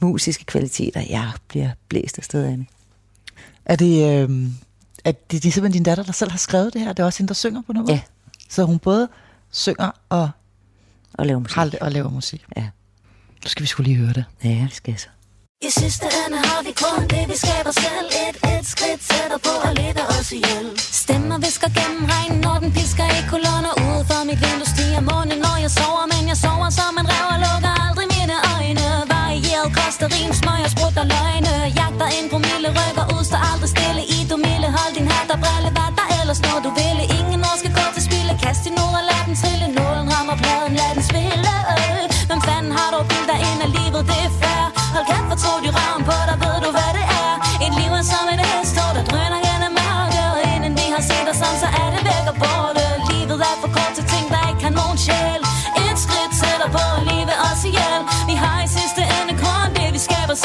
[0.01, 2.59] musiske kvaliteter, jeg bliver blæst af sted af.
[3.65, 4.47] Er det, øh,
[5.05, 6.93] er det, det er simpelthen din datter, der selv har skrevet det her?
[6.93, 7.95] Det er også hende, der synger på nummeret?
[7.95, 8.01] Ja.
[8.49, 9.09] Så hun både
[9.51, 10.31] synger og,
[11.15, 11.55] Og lave musik.
[11.55, 12.45] har, og laver musik.
[12.57, 12.63] Ja.
[13.45, 14.25] Nu skal vi skulle lige høre det.
[14.45, 15.09] ja, det skal jeg så.
[15.69, 18.09] I sidste ende har vi kun det, vi skaber selv.
[18.27, 20.67] Et, et skridt tættere på at ligge os ihjel.
[21.03, 23.75] Stemmer visker gennem regnen, når den pisker i kolonner.
[23.87, 26.05] Ude for mit vindue stiger månen, når jeg sover.
[26.13, 28.87] Men jeg sover som en rev og lukker aldrig mine øjne.
[29.13, 31.53] Varieret koster rim, smøger, sprut og løgne.
[31.79, 34.03] Jagter en promille, rykker ud, står aldrig stille.
[34.17, 35.71] I du milde, hold din hat og brille.
[35.77, 38.97] Hvad der ellers når du ville Ingen år skal gå til spille, Kast din ord
[39.01, 39.52] og lad den trille.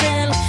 [0.01, 0.46] Vi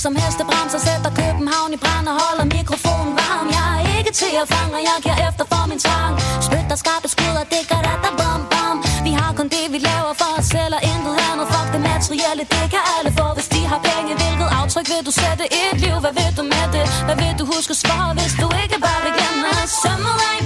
[0.00, 3.46] som ligesom hestebremser Sætter København i brand og holder mikrofonen varm.
[3.58, 6.12] Jeg er ikke til at fange, og jeg giver efter for min tang
[6.46, 8.76] Spytter skarpe skud og det gør der bom bom.
[9.06, 11.46] Vi har kun det vi laver for os selv og intet andet.
[11.52, 13.26] Fuck det materielle, det kan alle få.
[13.36, 15.44] Hvis de har penge, hvilket aftryk vil du sætte?
[15.58, 15.96] I et liv?
[16.04, 16.84] Hvad vil du med det?
[17.06, 19.48] Hvad vil du huske svar, svare, hvis du ikke bare vil glemme
[19.82, 20.44] Sømmet er i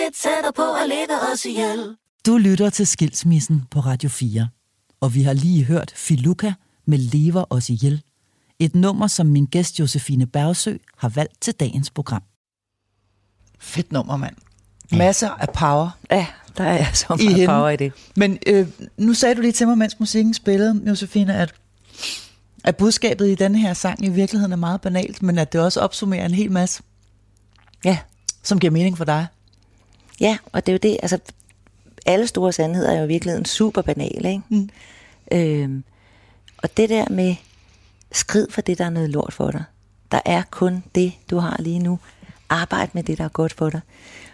[0.00, 1.96] skridt tættere på at leve os ihjel
[2.26, 4.48] Du lytter til Skilsmissen på Radio 4,
[5.00, 6.52] og vi har lige hørt Filuka
[6.86, 8.02] med Lever os ihjel.
[8.58, 12.22] Et nummer, som min gæst Josefine Bergsø har valgt til dagens program.
[13.58, 14.36] Fedt nummer, mand.
[14.92, 15.90] Masser af power.
[16.10, 16.26] Ja,
[16.56, 17.46] der er så I meget hende.
[17.46, 17.92] power i det.
[18.16, 21.54] Men øh, nu sagde du lige til mig, mens musikken spillede, Josefine, at,
[22.64, 25.80] at budskabet i denne her sang i virkeligheden er meget banalt, men at det også
[25.80, 26.82] opsummerer en hel masse,
[27.84, 27.98] Ja,
[28.42, 29.26] som giver mening for dig.
[30.20, 31.18] Ja, og det er jo det, altså
[32.06, 34.42] alle store sandheder er jo i virkeligheden super banale, ikke?
[34.48, 34.70] Mm.
[35.32, 35.84] Øhm,
[36.58, 37.34] og det der med
[38.12, 39.64] skrid for det, der er noget lort for dig.
[40.12, 41.98] Der er kun det, du har lige nu.
[42.48, 43.80] Arbejd med det, der er godt for dig.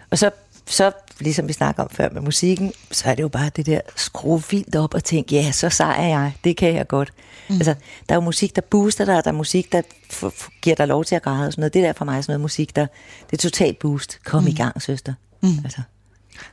[0.09, 0.31] Og så,
[0.65, 3.81] så ligesom vi snakker om før med musikken, så er det jo bare det der,
[3.95, 7.13] skru vildt op og tænk, ja, så sej er jeg, det kan jeg godt.
[7.49, 7.55] Mm.
[7.55, 7.75] Altså,
[8.09, 9.81] der er jo musik, der booster dig, der er musik, der
[10.13, 11.73] f- f- giver dig lov til at græde og sådan noget.
[11.73, 12.87] Det der er for mig sådan noget musik, der,
[13.31, 14.19] det er totalt boost.
[14.25, 14.47] Kom mm.
[14.49, 15.13] i gang, søster.
[15.41, 15.49] Mm.
[15.63, 15.81] Altså.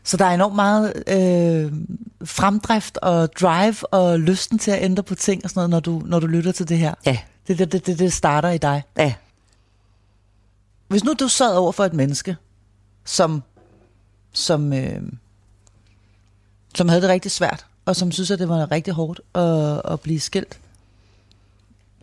[0.04, 1.72] Så der er enormt meget øh,
[2.24, 6.06] fremdrift og drive og lysten til at ændre på ting og sådan noget, når du,
[6.06, 6.94] når du lytter til det her.
[7.06, 7.18] Ja.
[7.48, 8.82] Det det, det, det, det starter i dig.
[8.98, 9.14] Ja,
[10.88, 12.36] Hvis nu du sad over for et menneske,
[13.04, 13.42] som,
[14.32, 15.02] som, øh,
[16.74, 20.00] som havde det rigtig svært, og som synes, at det var rigtig hårdt at, at
[20.00, 20.58] blive skilt.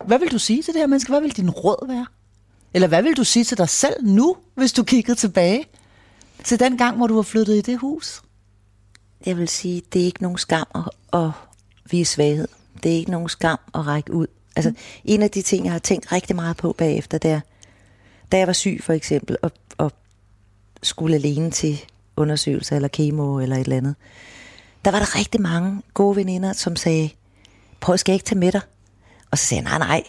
[0.06, 1.10] Hvad vil du sige til det her menneske?
[1.12, 2.06] Hvad vil din råd være?
[2.74, 5.64] Eller hvad vil du sige til dig selv nu, hvis du kiggede tilbage
[6.44, 8.22] til den gang, hvor du var flyttet i det hus?
[9.26, 11.30] jeg vil sige, det er ikke nogen skam at, at
[11.90, 12.48] vise svaghed.
[12.82, 14.26] Det er ikke nogen skam at række ud.
[14.56, 14.76] Altså, mm.
[15.04, 17.40] en af de ting, jeg har tænkt rigtig meget på bagefter, det er,
[18.32, 19.92] da jeg var syg for eksempel, og, og
[20.82, 21.84] skulle alene til
[22.16, 23.94] undersøgelser eller kemo eller et eller andet,
[24.84, 27.10] der var der rigtig mange gode veninder, som sagde,
[27.80, 28.60] prøv, skal jeg ikke tage med dig?
[29.30, 30.04] Og så sagde jeg, nej, nej,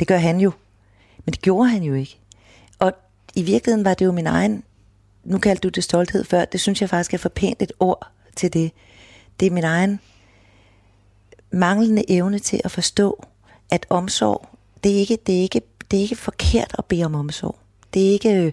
[0.00, 0.52] det gør han jo.
[1.24, 2.18] Men det gjorde han jo ikke.
[2.78, 2.92] Og
[3.34, 4.62] i virkeligheden var det jo min egen,
[5.24, 8.10] nu kaldte du det stolthed før, det synes jeg faktisk er for pænt et ord
[8.36, 8.70] til det.
[9.40, 10.00] Det er min egen
[11.50, 13.24] manglende evne til at forstå,
[13.70, 14.48] at omsorg,
[14.84, 15.60] det er ikke, det er ikke,
[15.90, 17.56] det er ikke forkert at bede om omsorg.
[17.94, 18.52] Det er ikke,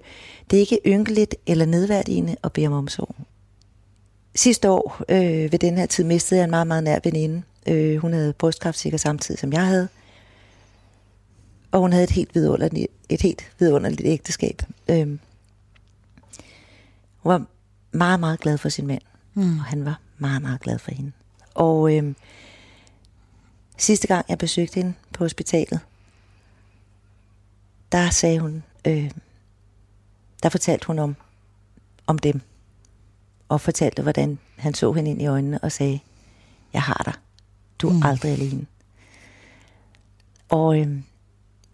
[0.49, 3.15] det er ikke ynkeligt eller nedværdigende at bede om omsorg.
[4.35, 7.41] Sidste år øh, ved den her tid mistede jeg en meget, meget nær veninde.
[7.67, 9.87] Øh, hun havde brystkræft cirka samtidig som jeg havde.
[11.71, 14.61] Og hun havde et helt vidunderligt, et helt vidunderligt ægteskab.
[14.89, 15.17] Øh,
[17.21, 17.45] hun var
[17.91, 19.01] meget, meget glad for sin mand.
[19.33, 19.59] Mm.
[19.59, 21.11] Og han var meget, meget glad for hende.
[21.55, 22.13] Og øh,
[23.77, 25.79] sidste gang jeg besøgte hende på hospitalet,
[27.91, 29.11] der sagde hun, øh,
[30.43, 31.15] der fortalte hun om,
[32.07, 32.41] om dem.
[33.49, 35.99] Og fortalte, hvordan han så hende ind i øjnene og sagde,
[36.73, 37.13] jeg har dig.
[37.79, 38.03] Du er mm.
[38.03, 38.65] aldrig alene.
[40.49, 41.01] Og, øh,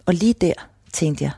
[0.05, 0.53] og lige der
[0.93, 1.31] tænkte jeg,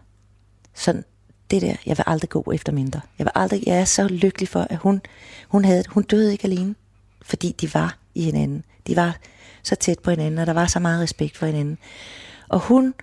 [0.73, 1.03] sådan,
[1.51, 3.01] det der, jeg vil aldrig gå efter mindre.
[3.19, 5.01] Jeg vil aldrig, jeg er så lykkelig for, at hun,
[5.47, 6.75] hun, havde, hun døde ikke alene,
[7.21, 8.63] fordi de var i hinanden.
[8.87, 9.17] De var
[9.63, 11.77] så tæt på hinanden, og der var så meget respekt for hinanden.
[12.49, 12.93] Og hun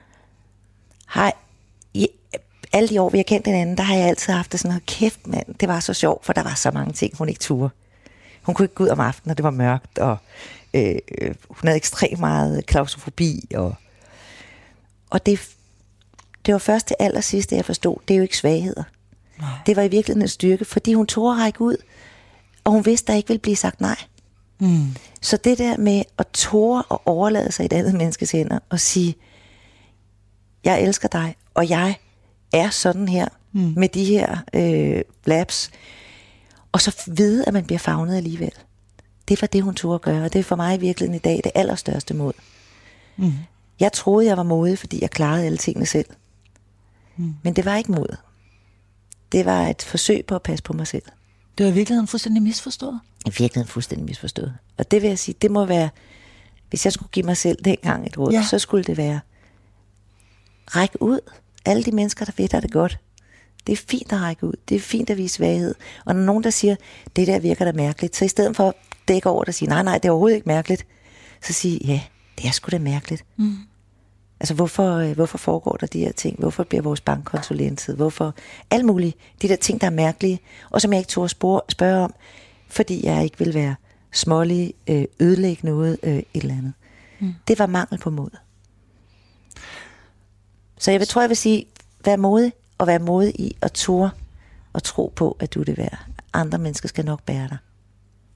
[1.07, 1.33] har,
[1.95, 2.09] i
[2.73, 5.27] alle de år, vi har kendt hinanden, der har jeg altid haft det sådan, kæft
[5.27, 7.71] mand, det var så sjovt, for der var så mange ting, hun ikke turde.
[8.43, 10.17] Hun kunne ikke gå ud om aftenen, når det var mørkt, og
[10.75, 13.75] øh, øh, hun havde ekstremt meget klaustrofobi, og,
[15.11, 15.56] og det,
[16.47, 18.83] det var først til allersidst, det jeg forstod, det er jo ikke svagheder.
[19.39, 19.49] Nej.
[19.67, 21.77] Det var i virkeligheden en styrke, fordi hun tog at række ud,
[22.65, 23.97] og hun vidste, der ikke ville blive sagt nej.
[24.59, 24.97] Mm.
[25.23, 28.81] Så det der med at tåre og overlade sig i et andet menneskes hænder og
[28.81, 29.15] sige,
[30.65, 31.97] jeg elsker dig, og jeg
[32.53, 33.73] er sådan her, mm.
[33.77, 35.71] med de her øh, labs,
[36.73, 38.53] og så vide, at man bliver fagnet alligevel.
[39.29, 41.19] Det var det, hun tog at gøre, og det er for mig i virkeligheden i
[41.19, 42.35] dag det allerstørste mål.
[43.17, 43.33] Mm.
[43.81, 46.07] Jeg troede, jeg var modig, fordi jeg klarede alle tingene selv.
[47.17, 47.35] Mm.
[47.43, 48.17] Men det var ikke mod.
[49.33, 51.03] Det var et forsøg på at passe på mig selv.
[51.59, 53.01] Det var i virkeligheden fuldstændig misforstået.
[53.27, 54.57] I virkeligheden fuldstændig misforstået.
[54.79, 55.89] Og det vil jeg sige, det må være,
[56.71, 58.43] hvis jeg skulle give mig selv dengang et råd, Ja.
[58.51, 59.21] så skulle det være,
[60.67, 61.21] ræk ud.
[61.65, 62.99] Alle de mennesker, der ved dig det godt.
[63.67, 64.53] Det er fint at række ud.
[64.69, 65.75] Det er fint at vise svaghed.
[66.05, 66.77] Og når nogen, der siger,
[67.17, 68.75] det der virker da mærkeligt, så i stedet for at
[69.09, 70.87] dække over og sige, nej, nej, det er overhovedet ikke mærkeligt,
[71.43, 72.01] så sige, ja,
[72.39, 73.25] det er sgu da mærkeligt.
[73.37, 73.57] Mm.
[74.41, 76.39] Altså, hvorfor, øh, hvorfor foregår der de her ting?
[76.39, 77.97] Hvorfor bliver vores bankkonto lænset?
[77.97, 78.35] Hvorfor?
[78.71, 79.17] Alt muligt.
[79.43, 82.15] De der ting, der er mærkelige, og som jeg ikke turde spørge, spørge om,
[82.69, 83.75] fordi jeg ikke vil være
[84.13, 86.73] smålig, øh, ødelægge noget, øh, et eller andet.
[87.21, 87.35] Mm.
[87.49, 88.31] Det var mangel på mod.
[90.79, 91.67] Så jeg vil, tror, jeg vil sige,
[92.05, 94.11] vær modig, og vær modig i at ture
[94.73, 95.99] og tro på, at du er det værd.
[96.33, 97.59] Andre mennesker skal nok bære dig.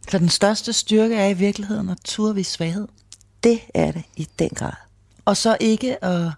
[0.09, 2.89] Så den største styrke er i virkeligheden at turde vise svaghed.
[3.45, 4.90] Det er det i den grad.
[5.31, 6.33] Og så ikke at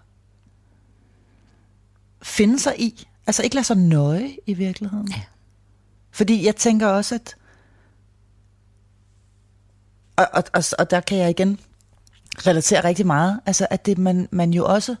[2.21, 3.07] finde sig i.
[3.27, 5.07] Altså ikke lade sig nøje i virkeligheden.
[5.11, 5.21] Ja.
[6.11, 7.35] Fordi jeg tænker også, at...
[10.15, 11.59] Og, og, og, og der kan jeg igen
[12.37, 13.39] relatere rigtig meget.
[13.45, 14.95] Altså at det man, man jo også,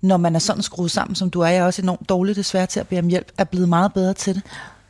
[0.00, 2.66] når man er sådan skruet sammen, som du er, jeg er også enormt dårlig desværre
[2.66, 4.42] til at bede om hjælp, er blevet meget bedre til det.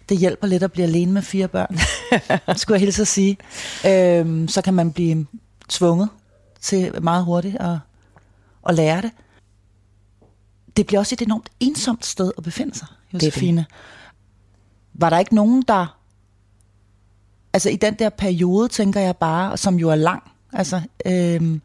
[0.08, 1.78] Det hjælper lidt at blive alene med fire børn,
[2.58, 3.36] skulle jeg hilse at sige.
[3.86, 5.26] Øhm, så kan man blive
[5.68, 6.08] tvunget
[6.60, 7.78] til meget hurtigt at,
[8.68, 9.10] at lære det.
[10.76, 13.22] Det bliver også et enormt ensomt sted at befinde sig, det.
[13.22, 13.66] Josefine.
[14.94, 15.98] Var der ikke nogen, der...
[17.52, 21.62] Altså i den der periode, tænker jeg bare, som jo er lang, altså, øhm,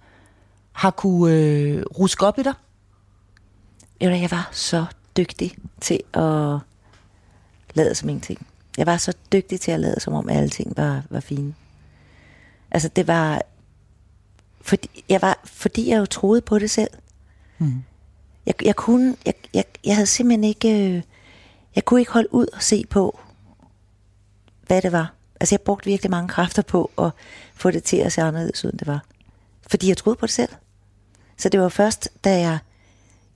[0.72, 2.54] har kunne øh, ruske op i dig?
[4.02, 4.86] Jeg var så
[5.18, 6.60] dygtig til at
[7.74, 8.48] lade som ingenting.
[8.78, 11.54] Jeg var så dygtig til at lade som om alle ting var, var fine.
[12.72, 13.42] Altså det var,
[14.64, 16.90] fordi jeg, var, fordi jeg jo troede på det selv.
[17.58, 17.84] Mm.
[18.46, 21.02] Jeg, jeg kunne, jeg, jeg, jeg havde simpelthen ikke, øh,
[21.76, 23.20] jeg kunne ikke holde ud og se på,
[24.68, 25.14] hvad det var.
[25.40, 27.12] Altså jeg brugte virkelig mange kræfter på at
[27.56, 29.06] få det til at se anderledes ud, end det var.
[29.68, 30.50] Fordi jeg troede på det selv.
[31.38, 32.58] Så det var først, da jeg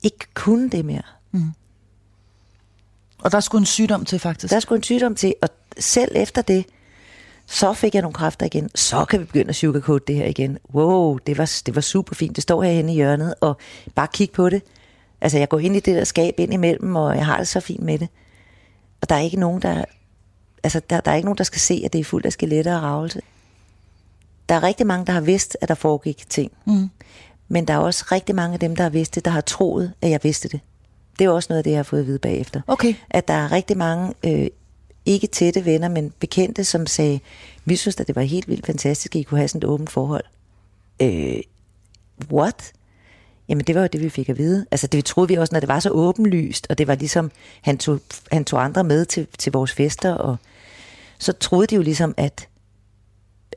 [0.02, 1.02] ikke kunne det mere.
[3.18, 4.52] Og der skulle en sygdom til, faktisk.
[4.52, 5.48] Der skulle en sygdom til, og
[5.78, 6.64] selv efter det,
[7.50, 8.70] så fik jeg nogle kræfter igen.
[8.74, 10.58] Så kan vi begynde at sugarcoat det her igen.
[10.74, 12.36] Wow, det var, det var super fint.
[12.36, 13.56] Det står herhenne i hjørnet, og
[13.94, 14.62] bare kig på det.
[15.20, 17.60] Altså, jeg går ind i det der skab ind imellem, og jeg har det så
[17.60, 18.08] fint med det.
[19.00, 19.84] Og der er ikke nogen, der...
[20.62, 22.76] Altså, der, der er ikke nogen, der skal se, at det er fuldt af skeletter
[22.76, 23.20] og ravelse.
[24.48, 26.52] Der er rigtig mange, der har vidst, at der foregik ting.
[26.66, 26.90] Mm.
[27.48, 29.92] Men der er også rigtig mange af dem, der har vidst det, der har troet,
[30.02, 30.60] at jeg vidste det.
[31.18, 32.60] Det er også noget af det, jeg har fået at vide bagefter.
[32.66, 32.94] Okay.
[33.10, 34.48] At der er rigtig mange, øh,
[35.08, 37.20] ikke tætte venner, men bekendte, som sagde,
[37.64, 39.90] vi synes at det var helt vildt fantastisk, at I kunne have sådan et åbent
[39.90, 40.24] forhold.
[41.02, 41.40] Øh,
[42.32, 42.72] what?
[43.48, 44.66] Jamen det var jo det, vi fik at vide.
[44.70, 47.30] Altså det troede vi også, når det var så åbenlyst, og det var ligesom,
[47.62, 48.00] han tog,
[48.32, 50.36] han tog andre med til, til vores fester, og
[51.18, 52.48] så troede de jo ligesom, at,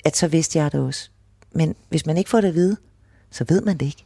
[0.05, 1.09] at så vidste jeg det også.
[1.51, 2.77] Men hvis man ikke får det at vide,
[3.31, 4.05] så ved man det ikke.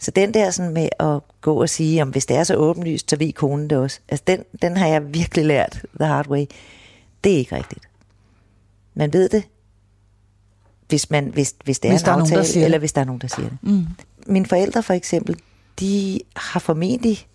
[0.00, 3.10] Så den der sådan med at gå og sige, om hvis det er så åbenlyst,
[3.10, 4.00] så ved konen det også.
[4.08, 6.44] Altså den, den har jeg virkelig lært the hard way.
[7.24, 7.88] Det er ikke rigtigt.
[8.94, 9.44] Man ved det,
[10.88, 12.92] hvis, man, hvis, hvis det Hvis er der en er nogen, der aftale, eller hvis
[12.92, 13.58] der er nogen, der siger det.
[13.62, 13.86] Mm.
[14.26, 15.36] Mine forældre for eksempel,
[15.80, 17.26] de har formentlig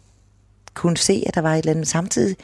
[0.74, 1.88] kunne se, at der var et eller andet.
[1.88, 2.36] Samtidig,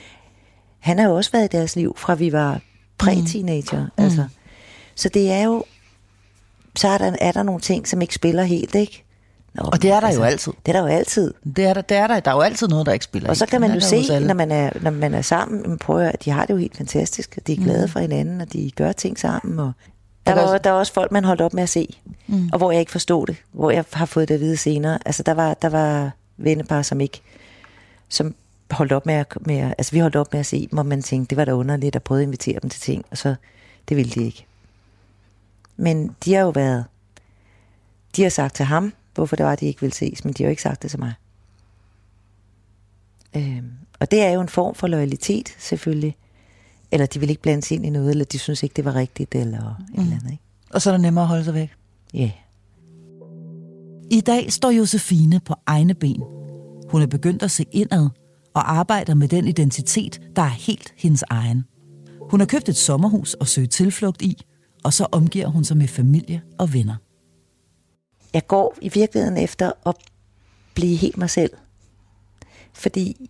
[0.79, 2.61] han har jo også været i deres liv, fra vi var
[2.97, 3.83] præ-teenager.
[3.83, 4.03] Mm.
[4.03, 4.27] Altså.
[4.95, 5.63] Så det er jo,
[6.75, 9.03] så er der, er der nogle ting, som ikke spiller helt, ikke?
[9.57, 10.53] Nå, Og det er der jo altid.
[10.65, 11.33] Det er der jo altid.
[11.55, 13.29] Det er der, det er der, der er jo altid noget, der ikke spiller.
[13.29, 15.99] Og så kan man jo se, når man er, når man er sammen, jamen, prøv
[15.99, 17.91] at de har det jo helt fantastisk, og de er glade mm.
[17.91, 19.59] for hinanden, og de gør ting sammen.
[19.59, 19.71] Og
[20.25, 21.97] der, var, også- der var også folk, man holdt op med at se,
[22.27, 22.49] mm.
[22.51, 24.99] og hvor jeg ikke forstod det, hvor jeg har fået det at vide senere.
[25.05, 27.21] Altså, der var, der var vennepar, som ikke,
[28.09, 28.35] som
[28.71, 30.85] holdt op med at, med at, altså vi holdt op med at se dem, og
[30.85, 33.35] man tænkte, det var da underligt at prøve at invitere dem til ting, og så,
[33.89, 34.45] det ville de ikke.
[35.77, 36.85] Men de har jo været,
[38.15, 40.47] de har sagt til ham, hvorfor det var, de ikke ville ses, men de har
[40.47, 41.13] jo ikke sagt det til mig.
[43.35, 46.15] Øhm, og det er jo en form for loyalitet, selvfølgelig.
[46.91, 48.95] Eller de vil ikke blande sig ind i noget, eller de synes ikke, det var
[48.95, 49.93] rigtigt, eller mm.
[49.93, 50.43] et eller andet, ikke?
[50.73, 51.71] Og så er det nemmere at holde sig væk.
[52.13, 52.19] Ja.
[52.19, 52.31] Yeah.
[54.11, 56.23] I dag står Josefine på egne ben.
[56.89, 58.09] Hun er begyndt at se indad
[58.53, 61.65] og arbejder med den identitet, der er helt hendes egen.
[62.29, 64.41] Hun har købt et sommerhus og søgt tilflugt i,
[64.83, 66.95] og så omgiver hun sig med familie og venner.
[68.37, 69.95] Jeg går i virkeligheden efter at
[70.73, 71.51] blive helt mig selv.
[72.73, 73.29] Fordi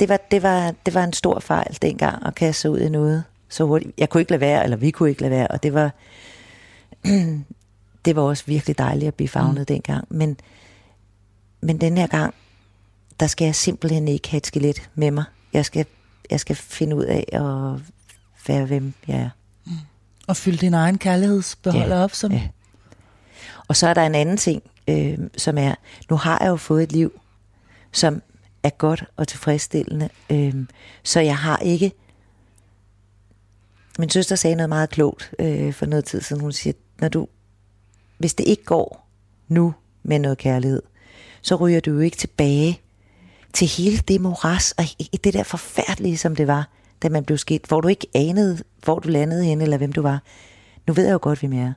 [0.00, 2.88] det var, det var, det var en stor fejl dengang at kaste sig ud i
[2.88, 3.92] noget så hurtigt.
[3.98, 5.90] Jeg kunne ikke lade være, eller vi kunne ikke lade være, og det var...
[8.04, 9.66] det var også virkelig dejligt at blive fagnet mm.
[9.66, 10.06] dengang.
[10.10, 10.36] Men,
[11.60, 12.34] men den her gang,
[13.20, 15.24] der skal jeg simpelthen ikke have et skelet med mig.
[15.52, 15.86] Jeg skal,
[16.30, 17.80] jeg skal finde ud af at
[18.46, 19.30] være, hvem jeg er.
[20.26, 22.32] Og fylde din egen kærlighedsbeholder Ja, op, som...
[22.32, 22.48] ja.
[23.68, 25.74] Og så er der en anden ting, øh, som er,
[26.10, 27.20] nu har jeg jo fået et liv,
[27.92, 28.22] som
[28.62, 30.54] er godt og tilfredsstillende, øh,
[31.02, 31.92] så jeg har ikke...
[33.98, 36.42] Min søster sagde noget meget klogt øh, for noget tid siden.
[36.42, 37.28] Hun siger, når du,
[38.18, 39.08] hvis det ikke går
[39.48, 40.82] nu med noget kærlighed,
[41.42, 42.80] så ryger du jo ikke tilbage
[43.52, 44.84] til hele det moras og
[45.24, 46.68] det der forfærdelige, som det var,
[47.02, 50.02] da man blev skilt, hvor du ikke anede, hvor du landede hen, eller hvem du
[50.02, 50.22] var.
[50.86, 51.72] Nu ved jeg jo godt, hvem jeg er.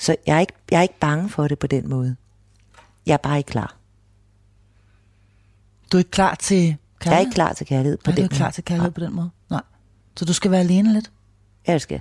[0.00, 2.16] Så jeg er, ikke, jeg er ikke bange for det på den måde.
[3.06, 3.76] Jeg er bare ikke klar.
[5.92, 7.04] Du er ikke klar til kærlighed?
[7.04, 8.54] Jeg er ikke klar til kærlighed på Nej, du er den ikke klar måde.
[8.54, 9.30] til kærlighed på den måde?
[9.50, 9.60] Nej.
[10.16, 11.10] Så du skal være alene lidt?
[11.68, 12.00] Ja, det skal.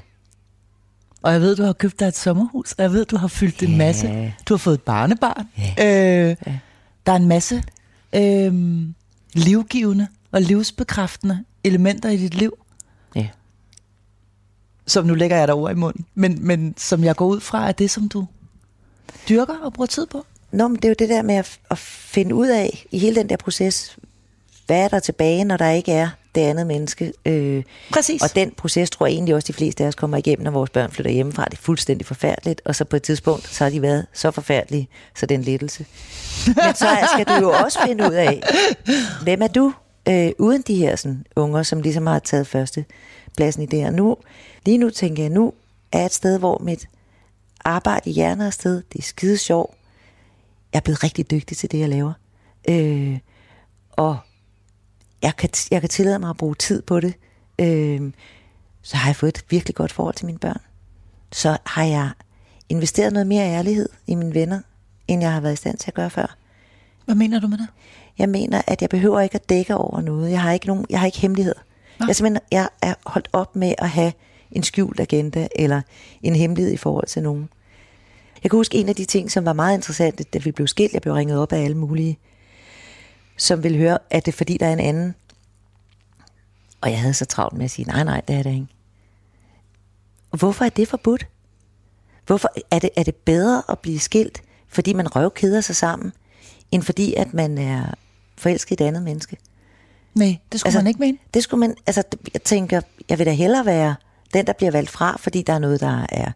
[1.21, 3.63] Og jeg ved, du har købt dig et sommerhus, og jeg ved, du har fyldt
[3.63, 3.77] en Ja.
[3.77, 4.33] masse.
[4.49, 5.47] Du har fået et barnebarn.
[5.77, 6.29] Ja.
[6.31, 6.35] Øh,
[7.05, 7.63] Der er en masse
[8.15, 8.83] øh,
[9.33, 12.53] livgivende og livsbekræftende elementer i dit liv.
[14.89, 17.67] Som nu lægger jeg dig ord i munden, men, men som jeg går ud fra,
[17.67, 18.27] er det, som du
[19.29, 20.25] dyrker og bruger tid på.
[20.51, 23.15] Nå, men det er jo det der med at, at finde ud af i hele
[23.15, 23.97] den der proces,
[24.65, 27.13] hvad er der tilbage, når der ikke er det andet menneske.
[27.25, 28.21] Øh, Præcis.
[28.21, 30.69] og den proces tror jeg egentlig også, de fleste af os kommer igennem, når vores
[30.69, 31.45] børn flytter hjemmefra.
[31.45, 34.87] Det er fuldstændig forfærdeligt, og så på et tidspunkt, så har de været så forfærdelige,
[35.15, 35.85] så det er en lettelse.
[36.45, 38.43] Men så skal du jo også finde ud af,
[39.23, 39.73] hvem er du,
[40.07, 42.85] øh, uden de her sådan, unger, som ligesom har taget første
[43.39, 43.91] pladsen i det her.
[43.91, 44.17] Nu,
[44.65, 45.53] lige nu tænker jeg, nu
[45.91, 46.89] er et sted, hvor mit
[47.65, 49.75] arbejde i hjernen er sted, det er skide sjov.
[50.73, 52.13] Jeg er blevet rigtig dygtig til det, jeg laver.
[52.69, 53.19] Øh,
[53.91, 54.17] og
[55.21, 57.13] jeg kan, jeg kan tillade mig at bruge tid på det.
[57.59, 58.11] Øh,
[58.81, 60.61] så har jeg fået et virkelig godt forhold til mine børn.
[61.31, 62.09] Så har jeg
[62.69, 64.59] investeret noget mere ærlighed i mine venner,
[65.07, 66.35] end jeg har været i stand til at gøre før.
[67.05, 67.67] Hvad mener du med det?
[68.17, 70.31] Jeg mener, at jeg behøver ikke at dække over noget.
[70.31, 71.59] Jeg har ikke, nogen, jeg har ikke hemmeligheder.
[71.99, 72.05] Nå.
[72.07, 74.13] Jeg, simpelthen, jeg er holdt op med at have
[74.51, 75.81] en skjult agenda eller
[76.21, 77.49] en hemmelighed i forhold til nogen.
[78.43, 80.93] Jeg kan huske en af de ting, som var meget interessant, da vi blev skilt.
[80.93, 82.19] Jeg blev ringet op af alle mulige,
[83.37, 85.15] som ville høre, at det er fordi, der er en anden.
[86.81, 88.67] Og jeg havde så travlt med at sige, nej, nej, det er det ikke.
[90.29, 91.27] Hvorfor er det forbudt?
[92.25, 96.11] Hvorfor er det, er det bedre at blive skilt, fordi man røvkeder sig sammen,
[96.71, 97.93] end fordi, at man er
[98.37, 99.37] forelsket i et andet menneske?
[100.13, 101.17] Nej, det skulle altså, man ikke mene.
[101.33, 102.03] Det skulle man, altså
[102.33, 103.95] jeg tænker, jeg vil da hellere være
[104.33, 106.31] den, der bliver valgt fra, fordi der er noget, der er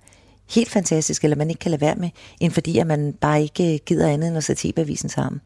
[0.49, 2.09] helt fantastisk, eller man ikke kan lade være med,
[2.39, 5.41] end fordi, at man bare ikke gider andet end at sætte TV-avisen sammen.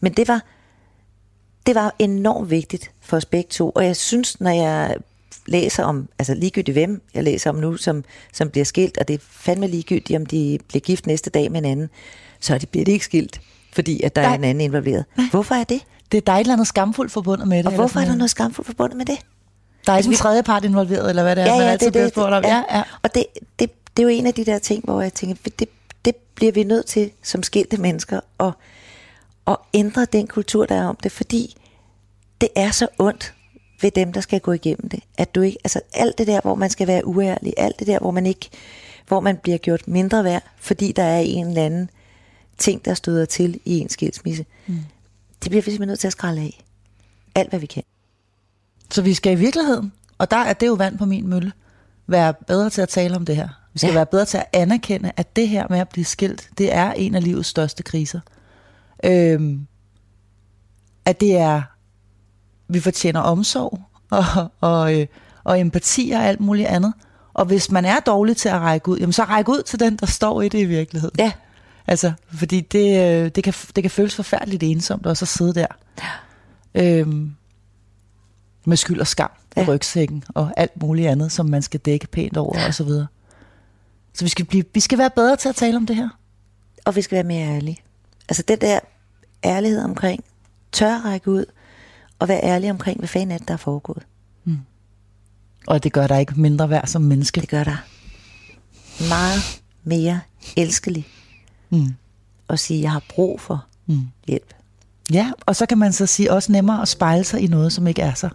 [0.00, 0.44] Men det var,
[1.66, 4.96] det var enormt vigtigt for os begge to, og jeg synes, når jeg
[5.46, 9.14] læser om, altså ligegyldigt hvem jeg læser om nu, som, som bliver skilt, og det
[9.14, 11.90] er fandme ligegyldigt, om de bliver gift næste dag med en anden,
[12.40, 13.40] så de bliver de ikke skilt,
[13.72, 14.30] fordi at der Nej.
[14.30, 15.04] er en anden involveret.
[15.30, 15.80] Hvorfor er det?
[16.12, 17.66] Det er der et eller andet skamfuldt forbundet med det.
[17.66, 19.18] Og hvorfor er der noget skamfuldt forbundet med det?
[19.86, 21.72] Der er ikke Altså, en tredje part involveret, eller hvad det er, Ja, man ja,
[21.72, 22.44] altid det, bliver spurgt om.
[22.44, 22.82] Ja, ja.
[23.02, 23.26] Og det,
[23.58, 25.68] det, det er jo en af de der ting, hvor jeg tænker, det,
[26.04, 28.52] det bliver vi nødt til som skilte mennesker at,
[29.46, 31.56] at ændre den kultur, der er om det, fordi
[32.40, 33.34] det er så ondt
[33.80, 35.00] ved dem, der skal gå igennem det.
[35.18, 37.98] At du ikke, altså alt det der, hvor man skal være uærlig, alt det der,
[37.98, 38.48] hvor man ikke,
[39.08, 41.90] hvor man bliver gjort mindre værd, fordi der er en eller anden
[42.58, 44.44] ting, der støder til i en skilsmisse.
[44.66, 44.78] Mm.
[45.42, 46.64] Det bliver vi simpelthen nødt til at skralde af.
[47.34, 47.82] Alt, hvad vi kan.
[48.90, 51.52] Så vi skal i virkeligheden, og der er det jo vand på min mølle,
[52.06, 53.48] være bedre til at tale om det her.
[53.72, 53.94] Vi skal ja.
[53.94, 57.14] Være bedre til at anerkende, at det her med at blive skilt, det er en
[57.14, 58.20] af livets største kriser.
[59.04, 59.66] Øhm,
[61.04, 61.62] at det er,
[62.68, 63.80] vi fortjener omsorg
[64.10, 65.06] og, og, øh,
[65.44, 66.92] og empati og alt muligt andet.
[67.34, 69.96] Og hvis man er dårlig til at række ud, jamen så ræk ud til den,
[69.96, 71.14] der står i det i virkeligheden.
[71.18, 71.32] Ja,
[71.86, 75.66] Altså, fordi det, øh, det, kan, det kan føles forfærdeligt ensomt også at sidde der.
[76.74, 77.34] Øhm,
[78.64, 79.60] med skyld og skam ja.
[79.62, 79.70] i Ja.
[79.72, 82.66] rygsækken og alt muligt andet, som man skal dække pænt over ja.
[82.66, 83.06] og så videre.
[84.14, 86.08] Så vi skal, blive, vi skal være bedre til at tale om det her.
[86.84, 87.78] og vi skal være mere ærlige.
[88.28, 88.78] Altså den der
[89.44, 90.24] ærlighed omkring,
[90.72, 91.44] tør række ud,
[92.18, 94.02] og være ærlig omkring, hvad fanden er det, der er foregået.
[95.66, 97.40] Og det gør dig ikke mindre værd som menneske.
[97.40, 97.76] Det gør dig
[99.08, 100.20] meget mere
[100.56, 101.06] elskelig
[101.70, 101.94] Mm.
[102.48, 104.00] at sige, jeg har brug for Mm.
[104.28, 104.54] hjælp.
[105.12, 107.86] Ja, og så kan man så sige også nemmere at spejle sig i noget, som
[107.86, 108.28] ikke er så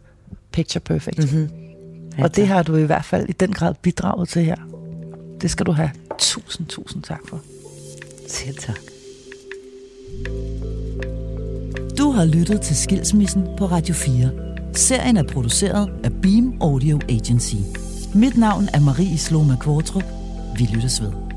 [0.52, 1.18] picture perfect.
[1.34, 1.50] Mm-hmm.
[2.24, 4.56] Og det har du i hvert fald i den grad bidraget til her.
[5.42, 7.40] Det skal du have tusind, tusind tak for.
[8.28, 8.80] Selv tak.
[11.98, 14.32] Du har lyttet til Skilsmissen på Radio 4.
[14.74, 17.56] Serien er produceret af Beam Audio Agency.
[18.16, 20.04] Mit navn er Marie Sloma Kvartrup.
[20.58, 21.31] Vi lyttes ved.